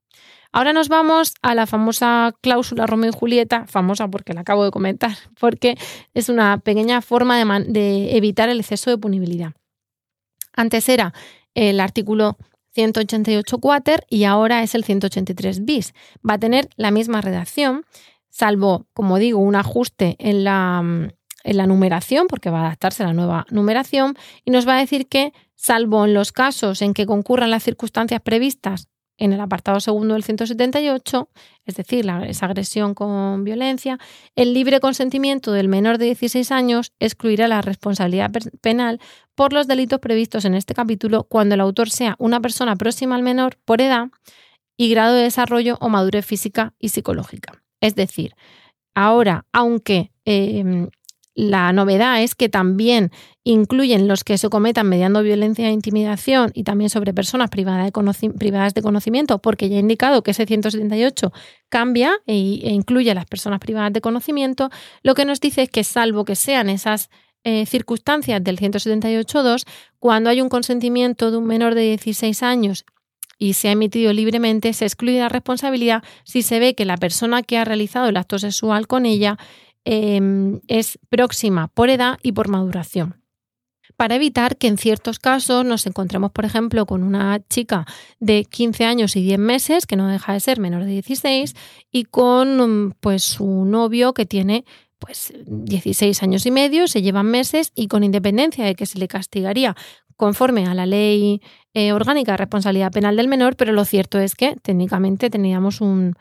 [0.51, 4.71] Ahora nos vamos a la famosa cláusula Romeo y Julieta, famosa porque la acabo de
[4.71, 5.77] comentar, porque
[6.15, 9.53] es una pequeña forma de, evitar el exceso de punibilidad.
[10.53, 11.13] Antes era
[11.53, 12.37] el artículo
[12.73, 15.93] 188 quater y ahora es el 183 bis.
[16.27, 17.85] Va a tener la misma redacción,
[18.29, 20.79] salvo, como digo, un ajuste en la,
[21.43, 24.79] en la numeración, porque va a adaptarse a la nueva numeración, y nos va a
[24.79, 28.87] decir que, salvo en los casos en que concurran las circunstancias previstas
[29.19, 31.29] en el apartado segundo del 178,
[31.65, 33.99] es decir, la, esa agresión con violencia,
[34.35, 38.99] el libre consentimiento del menor de 16 años excluirá la responsabilidad penal
[39.35, 43.23] por los delitos previstos en este capítulo cuando el autor sea una persona próxima al
[43.23, 44.07] menor por edad
[44.77, 47.61] y grado de desarrollo o madurez física y psicológica.
[47.81, 48.33] Es decir,
[48.95, 50.87] ahora, aunque eh,
[51.39, 53.11] la novedad es que también
[53.45, 57.85] incluyen los que se cometan mediando violencia e intimidación y también sobre personas privadas
[58.73, 61.31] de, conocimiento, porque ya he indicado que ese 178
[61.69, 64.69] cambia e, e, incluye a las personas privadas de conocimiento.
[65.01, 67.09] Lo que nos dice es que salvo que sean esas
[67.45, 69.65] eh, circunstancias del 178.2,
[69.97, 72.83] cuando hay un consentimiento de un menor de 16 años
[73.37, 77.43] y se ha emitido libremente, se excluye la responsabilidad si se ve que la persona
[77.43, 79.37] que ha realizado el acto sexual con ella
[79.85, 83.23] Em, es próxima por edad y por maduración.
[83.95, 87.85] Para evitar que en ciertos casos nos encontremos, por ejemplo, con una chica
[88.19, 91.55] de 15 años y 10 meses, que no deja de ser menor de 16,
[91.91, 94.63] y con pues, su novio que tiene
[94.99, 99.07] pues 16 años y medio, se llevan meses y con independencia de que se le
[99.07, 99.75] castigaría
[100.17, 101.41] conforme a la ley
[101.73, 106.15] eh, orgánica de responsabilidad penal del menor, pero lo cierto es que técnicamente teníamos un,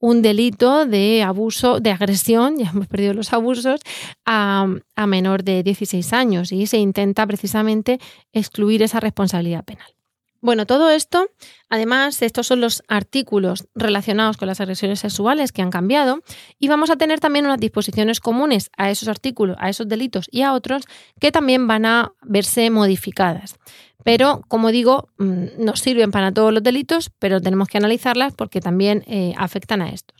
[0.00, 3.80] un delito de abuso, de agresión, ya hemos perdido los abusos,
[4.24, 6.52] a, a, menor de 16 años.
[6.52, 8.00] Y se intenta precisamente
[8.32, 9.98] excluir esa responsabilidad penal.
[10.40, 11.30] Bueno, todo esto,
[11.68, 16.20] además, estos son los artículos relacionados con las agresiones sexuales que han cambiado.
[16.60, 20.42] Y vamos a tener también unas disposiciones comunes a esos artículos, a esos delitos y
[20.42, 20.84] a otros
[21.20, 23.56] que también van a verse modificadas
[24.04, 28.60] pero como digo, mm, nos sirven para todos los delitos, pero tenemos que analizarlas porque
[28.60, 30.17] también eh, afectan a estos.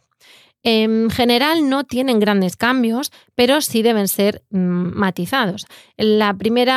[0.64, 5.66] En general no tienen grandes cambios, pero sí deben ser mm, matizados.
[5.96, 6.68] El primer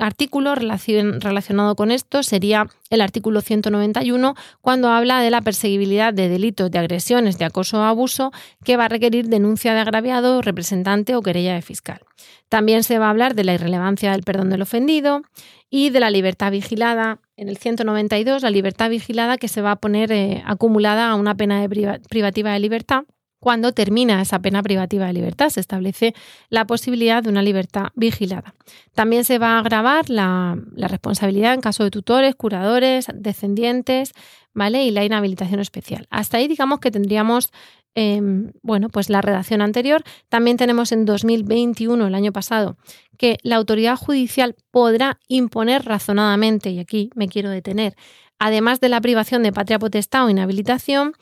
[0.00, 6.70] artículo relacionado con esto sería el artículo 191, cuando habla de la perseguibilidad de delitos
[6.70, 8.32] de agresiones, de acoso o abuso,
[8.64, 12.00] que va a requerir denuncia de agraviado, representante o querella de fiscal.
[12.48, 15.22] También se va a hablar de la irrelevancia del perdón del ofendido
[15.70, 17.20] y de la libertad vigilada.
[17.38, 21.36] En el 192, la libertad vigilada que se va a poner eh, acumulada a una
[21.36, 23.04] pena de privativa de libertad.
[23.38, 26.14] Cuando termina esa pena privativa de libertad, se establece
[26.48, 28.54] la posibilidad de una libertad vigilada.
[28.92, 34.14] También se va a agravar la, responsabilidad en caso de tutores, curadores, descendientes,
[34.52, 34.84] ¿vale?
[34.84, 36.08] Y la inhabilitación especial.
[36.10, 37.52] Hasta ahí digamos que tendríamos
[38.00, 40.04] Em, bueno, pues la redacción anterior.
[40.28, 42.76] También tenemos en 2021, el año pasado,
[43.18, 47.94] que la autoridad judicial podrá imponer razonadamente, y aquí me quiero detener,
[48.38, 51.12] además de la privación de patria potestad o inhabilitación,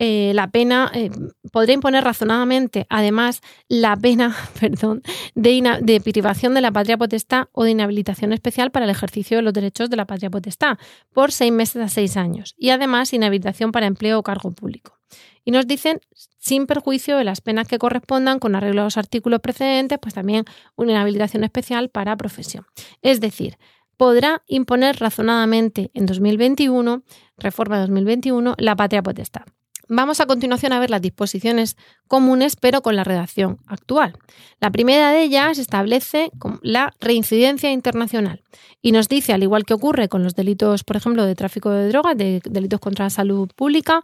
[0.00, 1.10] eh, la pena, eh,
[1.52, 5.02] podría imponer razonadamente, además, la pena perdón,
[5.36, 9.42] de, de, privación de la patria potestad o de inhabilitación especial para el ejercicio de
[9.42, 10.78] los derechos de la patria potestad
[11.12, 14.98] por seis meses a seis años y además inhabilitación para empleo o cargo público.
[15.44, 16.00] Y nos dicen,
[16.38, 20.44] sin perjuicio de las penas que correspondan con arreglo a los artículos precedentes, pues también
[20.76, 22.66] una inhabilitación especial para profesión.
[23.02, 23.58] Es decir,
[23.96, 27.02] podrá imponer razonadamente en 2021,
[27.38, 29.44] reforma 2021, la patria potestad.
[29.88, 31.76] Vamos a continuación a ver las disposiciones
[32.08, 34.16] comunes, pero con la redacción actual.
[34.58, 36.30] La primera de ellas establece
[36.62, 38.42] la reincidencia internacional
[38.80, 41.88] y nos dice, al igual que ocurre con los delitos, por ejemplo, de tráfico de
[41.88, 44.02] drogas, de delitos contra la salud pública,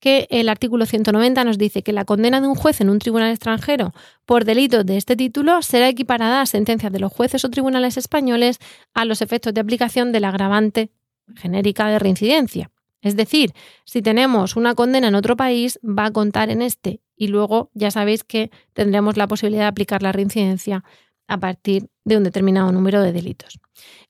[0.00, 3.30] que el artículo 190 nos dice que la condena de un juez en un tribunal
[3.30, 3.92] extranjero
[4.26, 8.58] por delitos de este título será equiparada a sentencias de los jueces o tribunales españoles
[8.94, 10.90] a los efectos de aplicación del agravante
[11.36, 12.70] genérica de reincidencia.
[13.02, 13.52] Es decir,
[13.84, 17.90] si tenemos una condena en otro país, va a contar en este y luego ya
[17.90, 20.84] sabéis que tendremos la posibilidad de aplicar la reincidencia
[21.30, 23.60] a partir de un determinado número de delitos.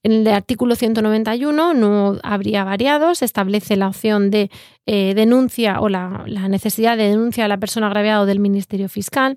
[0.02, 4.50] En el artículo 191 no habría variado, se establece la opción de
[4.86, 9.36] eh, denuncia o la, necesidad de denuncia a la persona agraviada del Ministerio Fiscal.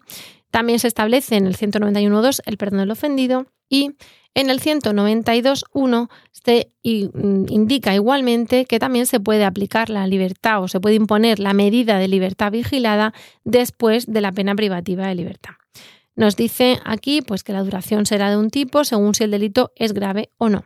[0.49, 3.91] También se establece en el 191.2 el perdón del ofendido y
[4.35, 10.69] en el 192.1 se mm, indica igualmente que también se puede aplicar la libertad o
[10.69, 13.13] se puede imponer la medida de libertad vigilada
[13.43, 15.55] después de la pena privativa de libertad.
[16.15, 19.71] Nos dice aquí pues, que la duración será de un tipo según si el delito
[19.75, 20.65] es grave o no.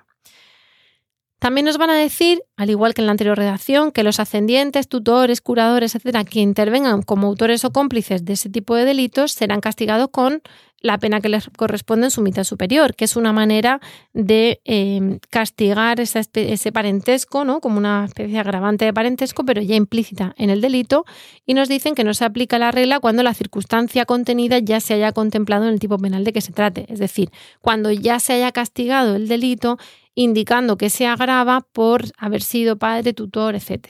[1.39, 4.87] También nos van a decir, al igual que en la anterior redacción, que los ascendientes,
[4.87, 9.61] tutores, curadores, etcétera, que intervengan como autores o cómplices de ese tipo de delitos serán
[9.61, 10.41] castigados con
[10.79, 13.81] la pena que les corresponde en su mitad superior, que es una manera
[14.13, 17.61] de em, castigar ese parentesco, ¿no?
[17.61, 21.05] como una especie agravante de parentesco, pero ya implícita en el delito,
[21.45, 24.93] y nos dicen que no se aplica la regla cuando la circunstancia contenida ya se
[24.93, 28.33] haya contemplado en el tipo penal de que se trate, es decir, cuando ya se
[28.33, 29.77] haya castigado el delito
[30.13, 33.89] indicando que se agrava por haber sido padre, tutor, etc.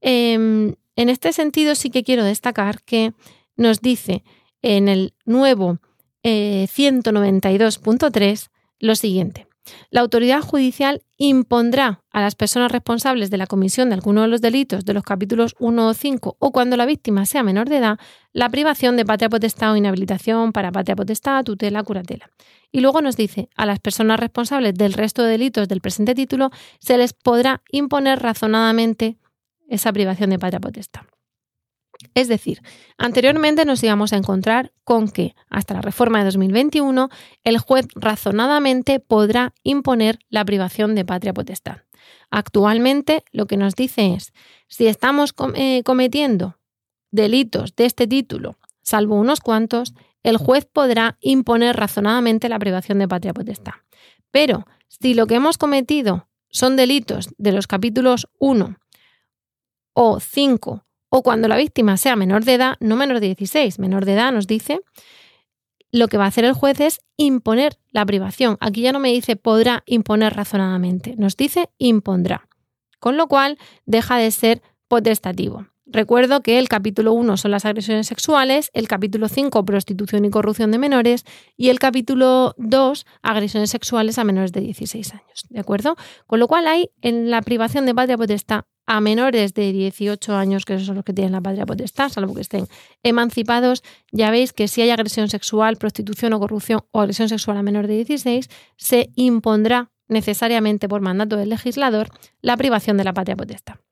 [0.00, 3.12] Em, en este sentido sí que quiero destacar que
[3.56, 4.24] nos dice
[4.62, 5.78] en el nuevo
[6.26, 8.50] 192.3 eh,
[8.80, 9.46] lo siguiente.
[9.90, 14.40] La autoridad judicial impondrá a las personas responsables de la comisión de alguno de los
[14.40, 17.98] delitos de los capítulos 1 o 5 o cuando la víctima sea menor de edad
[18.32, 22.30] la privación de patria potestad o inhabilitación para patria potestad, tutela, curatela.
[22.70, 26.50] Y luego nos dice, a las personas responsables del resto de delitos del presente título
[26.78, 29.16] se les podrá imponer razonadamente
[29.68, 31.05] esa privación de patria potestad.
[32.16, 32.62] Es decir,
[32.96, 37.10] anteriormente nos íbamos a encontrar con que, hasta la reforma de 2021,
[37.44, 41.82] el juez razonadamente podrá imponer la privación de patria potestad.
[42.30, 44.32] Actualmente lo que nos dice es,
[44.66, 46.56] si estamos eh, cometiendo
[47.10, 49.92] delitos de este título, salvo unos cuantos,
[50.22, 53.74] el juez podrá imponer razonadamente la privación de patria potestad.
[54.30, 58.78] Pero si lo que hemos cometido son delitos de los capítulos 1
[59.92, 64.04] o 5 o cuando la víctima sea menor de edad, no menor de 16, menor
[64.04, 64.80] de edad nos dice,
[65.92, 68.56] lo que va a hacer el juez es imponer la privación.
[68.60, 72.48] Aquí ya no me dice podrá imponer razonadamente, nos dice impondrá.
[72.98, 75.66] Con lo cual deja de ser potestativo.
[75.88, 80.72] Recuerdo que el capítulo 1 son las agresiones sexuales, el capítulo 5 prostitución y corrupción
[80.72, 81.24] de menores
[81.56, 85.94] y el capítulo 2 agresiones sexuales a menores de 16 años, ¿de acuerdo?
[86.26, 90.64] Con lo cual hay en la privación de patria potestad a menores de 18 años,
[90.64, 92.66] que son los que tienen la patria potestad, salvo que estén
[93.02, 93.82] emancipados,
[94.12, 97.86] ya veis que si hay agresión sexual, prostitución o corrupción o agresión sexual a menor
[97.86, 102.08] de 16, se impondrá necesariamente por mandato del legislador
[102.40, 103.85] la privación de la patria potestad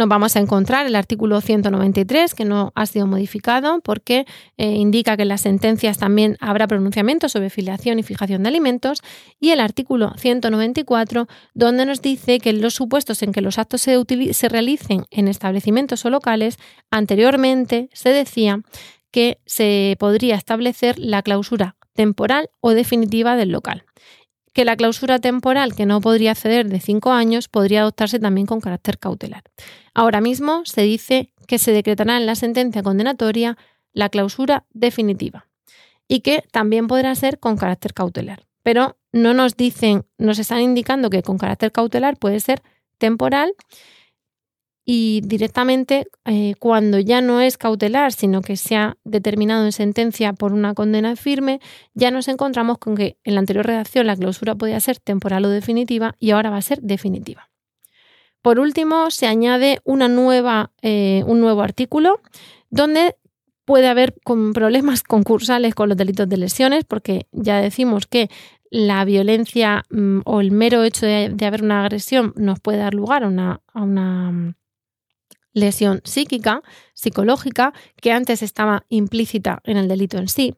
[0.00, 4.24] nos vamos a encontrar el artículo 193, que no ha sido modificado porque
[4.56, 9.02] eh, indica que en las sentencias también habrá pronunciamiento sobre filiación y fijación de alimentos,
[9.38, 13.82] y el artículo 194, donde nos dice que en los supuestos en que los actos
[13.82, 16.56] se realicen en establecimientos o locales,
[16.90, 18.62] anteriormente se decía
[19.10, 23.84] que se podría establecer la clausura temporal o definitiva del local
[24.52, 28.60] que la clausura temporal que no podría ceder de cinco años podría adoptarse también con
[28.60, 29.44] carácter cautelar.
[29.94, 33.56] Ahora mismo se dice que se decretará en la sentencia condenatoria
[33.92, 35.46] la clausura definitiva
[36.08, 38.46] y que también podrá ser con carácter cautelar.
[38.62, 42.62] Pero no nos dicen, nos están indicando que con carácter cautelar puede ser
[42.98, 43.54] temporal
[44.92, 50.32] y directamente eh, cuando ya no es cautelar, sino que se ha determinado en sentencia
[50.32, 51.60] por una condena firme,
[51.94, 55.48] ya nos encontramos con que en la anterior redacción la clausura podía ser temporal o
[55.48, 57.50] definitiva y ahora va a ser definitiva.
[58.42, 62.20] Por último, se añade una nueva, eh, un nuevo artículo
[62.68, 63.14] donde
[63.64, 68.28] puede haber problemas concursales con los delitos de lesiones, porque ya decimos que
[68.72, 73.22] la violencia mm, o el mero hecho de, haber una agresión nos puede dar lugar
[73.22, 74.54] a una, a una mm,
[75.52, 76.62] lesión psíquica,
[76.94, 80.54] psicológica, que antes estaba implícita en el delito en sí.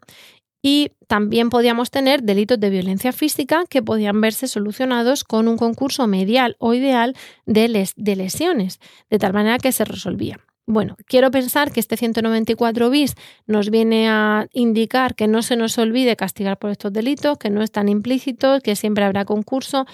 [0.62, 6.06] Y también podíamos tener delitos de violencia física que podían verse solucionados con un concurso
[6.06, 7.16] medial o ideal
[7.46, 8.78] de, de lesiones,
[9.10, 10.38] de tal manera que se resolvía.
[10.64, 13.16] Bueno, quiero pensar que este 194 bis
[13.46, 17.62] nos viene a indicar que no se nos olvide castigar por estos delitos, que no
[17.62, 19.86] están implícitos, que siempre habrá concurso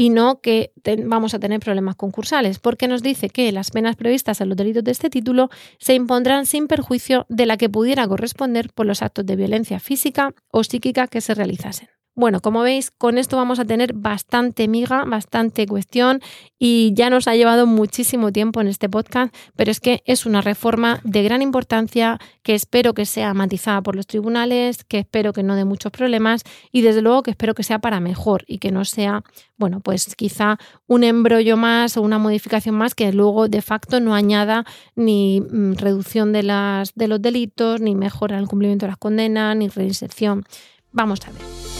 [0.00, 0.72] y no que
[1.04, 4.82] vamos a tener problemas concursales, porque nos dice que las penas previstas en los delitos
[4.82, 9.26] de este título se impondrán sin perjuicio de la que pudiera corresponder por los actos
[9.26, 11.99] de violencia física o psíquica que se realizasen.
[12.16, 16.20] Bueno, como veis, con esto vamos a tener bastante miga, bastante cuestión
[16.58, 20.40] y ya nos ha llevado muchísimo tiempo en este podcast, pero es que es una
[20.40, 25.44] reforma de gran importancia que espero que sea matizada por los tribunales, que espero que
[25.44, 26.42] no dé muchos problemas
[26.72, 29.22] y desde luego que espero que sea para mejor y que no sea,
[29.56, 30.58] bueno, pues quizá
[30.88, 34.64] un embrollo más o una modificación más que luego de facto no añada
[34.96, 40.44] ni mm, reducción de, los delitos, ni mejora el cumplimiento de las condenas, ni reinserción.
[40.92, 41.79] Vamos a ver.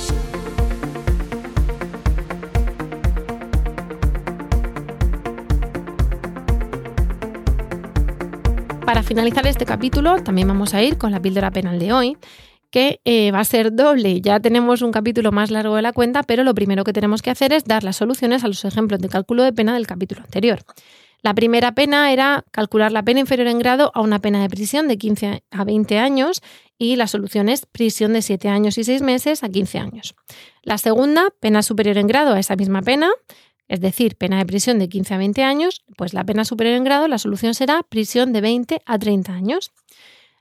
[8.90, 12.16] Para finalizar este capítulo, también vamos a ir con la píldora penal de hoy,
[12.72, 14.20] que eh, va a ser doble.
[14.20, 17.30] Ya tenemos un capítulo más largo de la cuenta, pero lo primero que tenemos que
[17.30, 20.58] hacer es dar las soluciones a los ejemplos de cálculo de pena del capítulo anterior.
[21.22, 24.88] La primera pena era calcular la pena inferior en grado a una pena de prisión
[24.88, 26.42] de 15 a 20 años
[26.76, 30.16] y la solución es prisión de 7 años y 6 meses a 15 años.
[30.64, 33.10] La segunda, pena superior en grado a esa misma pena,
[33.70, 36.82] es decir, pena de prisión de 15 a 20 años, pues la pena superior en
[36.82, 39.70] grado, la solución será prisión de 20 a 30 años.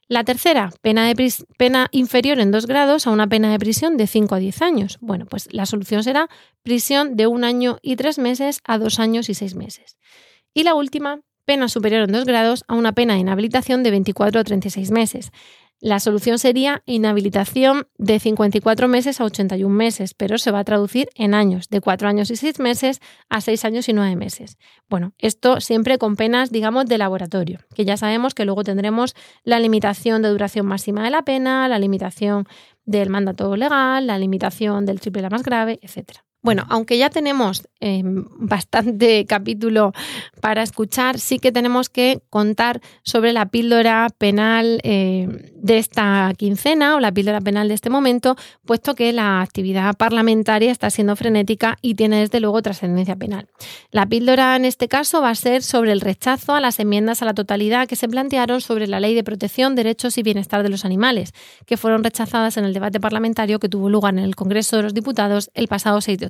[0.07, 4.07] La tercera, pena, de pena inferior en dos grados a una pena de prisión de
[4.07, 4.97] 5 a 10 años.
[4.99, 6.27] Bueno, pues la solución será
[6.63, 9.99] prisión de un año y tres meses a dos años y seis meses.
[10.55, 14.41] Y la última, pena superior en dos grados a una pena de inhabilitación de 24
[14.41, 15.31] a 36 meses.
[15.81, 21.07] La solución sería inhabilitación de 54 meses a 81 meses, pero se va a traducir
[21.15, 22.99] en años, de 4 años y 6 meses
[23.29, 24.57] a 6 años y 9 meses.
[24.89, 29.15] Bueno, esto siempre con penas, digamos, de laboratorio, que ya sabemos que luego tendremos
[29.45, 32.45] la limitación de duración máxima de la pena, la limitación
[32.83, 36.25] del mandato legal, la limitación del triple la más grave, etcétera.
[36.41, 39.91] Bueno, aunque ya tenemos em, bastante capítulo
[40.39, 46.95] para escuchar, sí que tenemos que contar sobre la píldora penal eh, de esta quincena
[46.95, 51.77] o la píldora penal de este momento, puesto que la actividad parlamentaria está siendo frenética
[51.81, 53.47] y tiene desde luego trascendencia penal.
[53.91, 57.25] La píldora en este caso va a ser sobre el rechazo a las enmiendas a
[57.25, 60.85] la totalidad que se plantearon sobre la Ley de Protección, Derechos y Bienestar de los
[60.85, 61.33] Animales,
[61.65, 64.93] que fueron rechazadas en el debate parlamentario que tuvo lugar en el Congreso de los
[64.93, 66.28] Diputados el pasado 6 de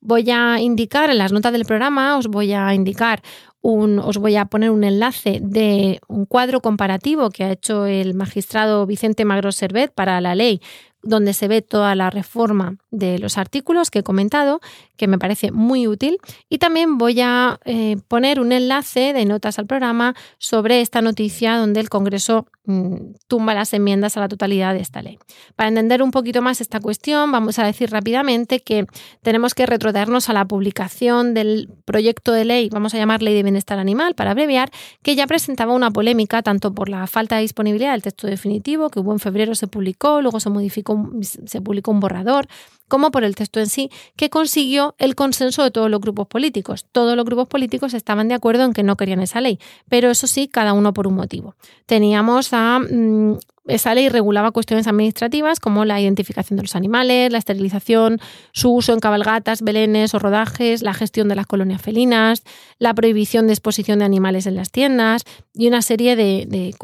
[0.00, 3.22] Voy a indicar en las notas del programa, os voy a indicar
[3.62, 8.12] un, os voy a poner un enlace de un cuadro comparativo que ha hecho el
[8.12, 10.60] magistrado Vicente Magro Servet para la ley
[11.04, 14.60] donde se ve toda la reforma de los artículos que he comentado,
[14.96, 16.18] que me parece muy útil.
[16.48, 21.56] Y también voy a eh, poner un enlace de notas al programa sobre esta noticia
[21.56, 25.18] donde el Congreso mm, tumba las enmiendas a la totalidad de esta ley.
[25.56, 28.86] Para entender un poquito más esta cuestión, vamos a decir rápidamente que
[29.22, 33.42] tenemos que retrotraernos a la publicación del proyecto de ley, vamos a llamar Ley de
[33.42, 34.70] Bienestar Animal para abreviar,
[35.02, 39.00] que ya presentaba una polémica tanto por la falta de disponibilidad del texto definitivo, que
[39.00, 42.48] hubo en febrero se publicó, luego se modificó se publicó un borrador,
[42.88, 46.86] como por el texto en sí, que consiguió el consenso de todos los grupos políticos.
[46.92, 50.26] Todos los grupos políticos estaban de acuerdo en que no querían esa ley, pero eso
[50.26, 51.56] sí, cada uno por un motivo.
[51.86, 52.78] Teníamos a...
[52.78, 58.20] Mm, esa ley regulaba cuestiones administrativas como la identificación de los animales, la esterilización,
[58.52, 62.42] su uso en cabalgatas, belenes o rodajes, la gestión de las colonias felinas,
[62.78, 65.24] la prohibición de exposición de animales en las tiendas
[65.54, 66.74] y una serie de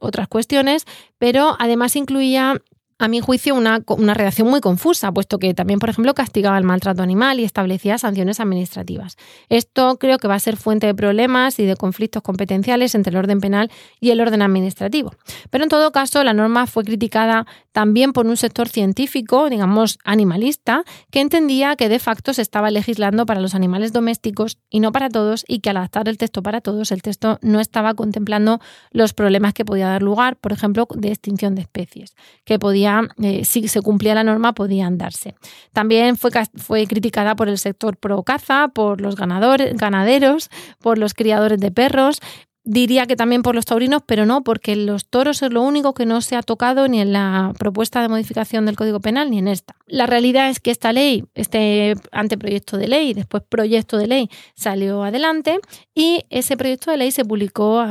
[0.00, 0.84] otras cuestiones,
[1.18, 2.62] pero además incluía
[3.00, 6.64] a mi juicio, una, una, redacción muy confusa, puesto que también, por ejemplo, castigaba el
[6.64, 9.16] maltrato animal y establecía sanciones administrativas.
[9.48, 13.16] Esto creo que va a ser fuente de problemas y de conflictos competenciales entre el
[13.16, 13.70] orden penal
[14.00, 15.14] y el orden administrativo.
[15.48, 20.84] Pero en todo caso, la norma fue criticada también por un sector científico, digamos, animalista,
[21.10, 25.08] que entendía que de facto se estaba legislando para los animales domésticos y no para
[25.08, 29.14] todos, y que al adaptar el texto para todos, el texto no estaba contemplando los
[29.14, 32.89] problemas que podía dar lugar, por ejemplo, de extinción de especies, que podía
[33.22, 35.34] eh, si se cumplía la norma, podían darse.
[35.72, 41.14] También fue, fue criticada por el sector pro caza, por los ganadores, ganaderos, por los
[41.14, 42.20] criadores de perros,
[42.62, 46.04] Diría que también por los taurinos, pero no, porque los toros es lo único que
[46.04, 49.48] no se ha tocado ni en la propuesta de modificación del Código Penal ni en
[49.48, 49.76] esta.
[49.86, 55.02] La realidad es que esta ley, este anteproyecto de ley, después proyecto de ley, salió
[55.04, 55.58] adelante
[55.94, 57.82] y ese proyecto de ley se publicó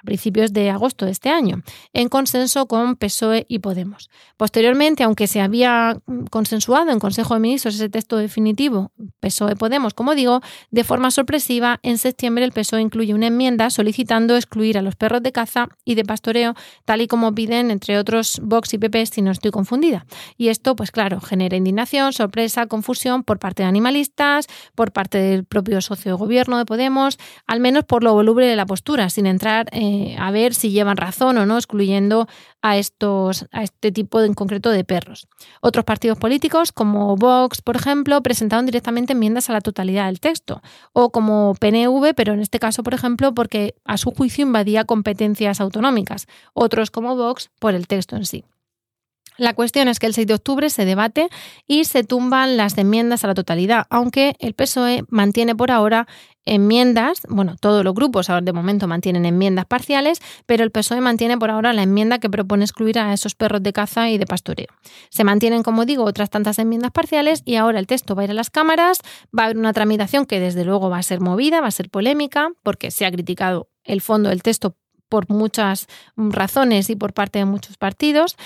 [0.00, 4.10] a principios de agosto de este año, en consenso con PSOE y Podemos.
[4.36, 5.98] Posteriormente, aunque se había
[6.30, 10.40] consensuado en Consejo de Ministros ese texto definitivo, PSOE-Podemos, como digo,
[10.70, 15.22] de forma sorpresiva, en septiembre el PSOE incluye una enmienda solicitando excluir a los perros
[15.22, 19.22] de caza y de pastoreo, tal y como piden, entre otros, Vox y PP, si
[19.22, 20.06] no estoy confundida.
[20.36, 25.44] Y esto, pues claro, genera indignación, sorpresa, confusión por parte de animalistas, por parte del
[25.44, 29.26] propio socio de gobierno de Podemos, al menos por lo voluble de la postura, sin
[29.26, 32.28] entrar en eh, a ver si llevan razón o no, excluyendo
[32.60, 35.28] a, estos, a este tipo en concreto de perros.
[35.62, 40.60] Otros partidos políticos, como Vox, por ejemplo, presentaron directamente enmiendas a la totalidad del texto,
[40.92, 45.58] o como PNV, pero en este caso, por ejemplo, porque a su juicio invadía competencias
[45.60, 48.44] autonómicas, otros como Vox por el texto en sí.
[49.38, 51.28] La cuestión es que el 6 de octubre se debate
[51.68, 56.08] y se tumban las enmiendas a la totalidad, aunque el PSOE mantiene por ahora
[56.48, 61.38] enmiendas, bueno, todos los grupos ahora de momento mantienen enmiendas parciales, pero el PSOE mantiene
[61.38, 64.68] por ahora la enmienda que propone excluir a esos perros de caza y de pastoreo.
[65.10, 68.30] Se mantienen, como digo, otras tantas enmiendas parciales y ahora el texto va a ir
[68.30, 68.98] a las cámaras,
[69.36, 71.90] va a haber una tramitación que desde luego va a ser movida, va a ser
[71.90, 74.76] polémica, porque se ha criticado el fondo del texto
[75.08, 75.86] por muchas
[76.16, 78.36] razones y por parte de muchos partidos.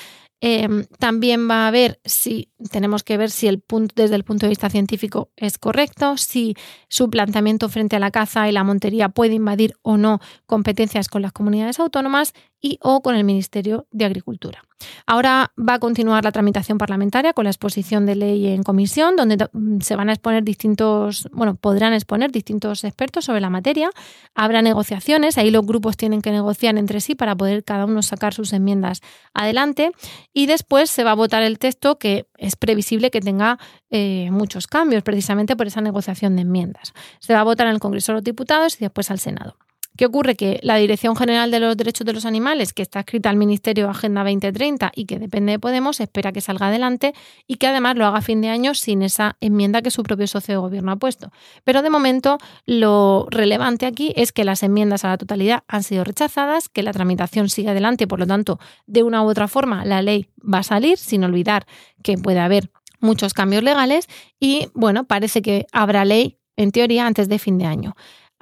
[0.45, 4.47] Em, también va a ver si tenemos que ver si el punto, desde el punto
[4.47, 6.57] de vista científico es correcto, si
[6.89, 11.23] su planteamiento frente a la caza y la montería puede invadir o no competencias con
[11.23, 14.63] las comunidades autónomas y o con el Ministerio de Agricultura.
[15.07, 19.49] Ahora va a continuar la tramitación parlamentaria con la exposición de ley en comisión, donde
[19.53, 23.91] mm, se van a exponer distintos, bueno, podrán exponer distintos expertos sobre la materia.
[24.35, 28.33] Habrá negociaciones, ahí los grupos tienen que negociar entre sí para poder cada uno sacar
[28.33, 29.01] sus enmiendas
[29.35, 29.91] adelante.
[30.33, 33.59] Y después se va a votar el texto que es previsible que tenga
[33.91, 36.93] eh, muchos cambios, precisamente por esa negociación de enmiendas.
[37.19, 39.57] Se va a votar en el Congreso de los Diputados y después al Senado.
[39.97, 40.37] ¿Qué ocurre?
[40.37, 43.91] Que la Dirección General de los Derechos de los Animales, que está escrita al Ministerio
[43.91, 47.13] Agenda 2030 y que depende de Podemos, espera que salga adelante
[47.47, 50.27] y que además lo haga a fin de año sin esa enmienda que su propio
[50.27, 51.31] socio de gobierno ha puesto.
[51.65, 56.05] Pero de momento lo relevante aquí es que las enmiendas a la totalidad han sido
[56.05, 60.01] rechazadas, que la tramitación sigue adelante, por lo tanto, de una u otra forma la
[60.01, 61.67] ley va a salir, sin olvidar
[62.03, 62.71] que puede haber
[63.01, 64.07] muchos cambios legales
[64.41, 67.95] y bueno, parece que habrá ley en teoría antes de fin de año.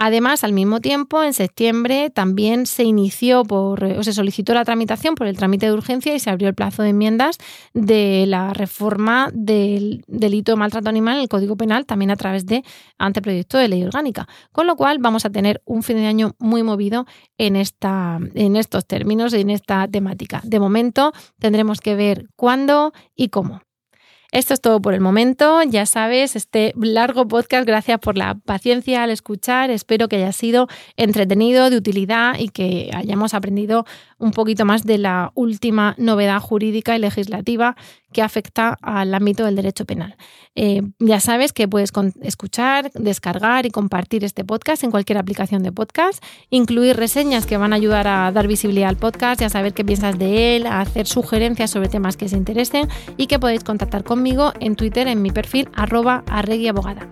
[0.02, 5.14] Además, al mismo tiempo, en septiembre también se inició por, o se solicitó la tramitación
[5.14, 7.36] por el trámite de urgencia y se abrió el plazo de enmiendas
[7.74, 12.46] de la reforma del delito de maltrato animal en el Código Penal, también a través
[12.46, 12.64] de
[12.96, 14.26] anteproyecto de ley orgánica.
[14.52, 17.04] Con lo cual, vamos a tener un fin de año muy movido
[17.36, 20.40] en, esta, en estos términos y en esta temática.
[20.44, 23.60] De momento, tendremos que ver cuándo y cómo.
[24.32, 25.60] Esto es todo por el momento.
[25.64, 29.70] Ya sabes, este largo podcast, gracias por la paciencia al escuchar.
[29.70, 33.86] Espero que haya sido entretenido, de utilidad y que hayamos aprendido
[34.18, 37.74] un poquito más de la última novedad jurídica y legislativa
[38.12, 40.16] que afecta al ámbito del derecho penal.
[40.54, 41.92] Eh, ya sabes que puedes
[42.22, 47.72] escuchar, descargar y compartir este podcast en cualquier aplicación de podcast, incluir reseñas que van
[47.72, 50.80] a ayudar a dar visibilidad al podcast y a saber qué piensas de él, a
[50.80, 55.22] hacer sugerencias sobre temas que os interesen y que podéis contactar conmigo en Twitter en
[55.22, 57.08] mi perfil arroba arreguiabogada.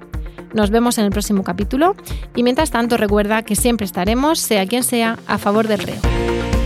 [0.55, 1.95] Nos vemos en el próximo capítulo
[2.35, 6.58] y mientras tanto recuerda que siempre estaremos, sea quien sea, a favor del reo.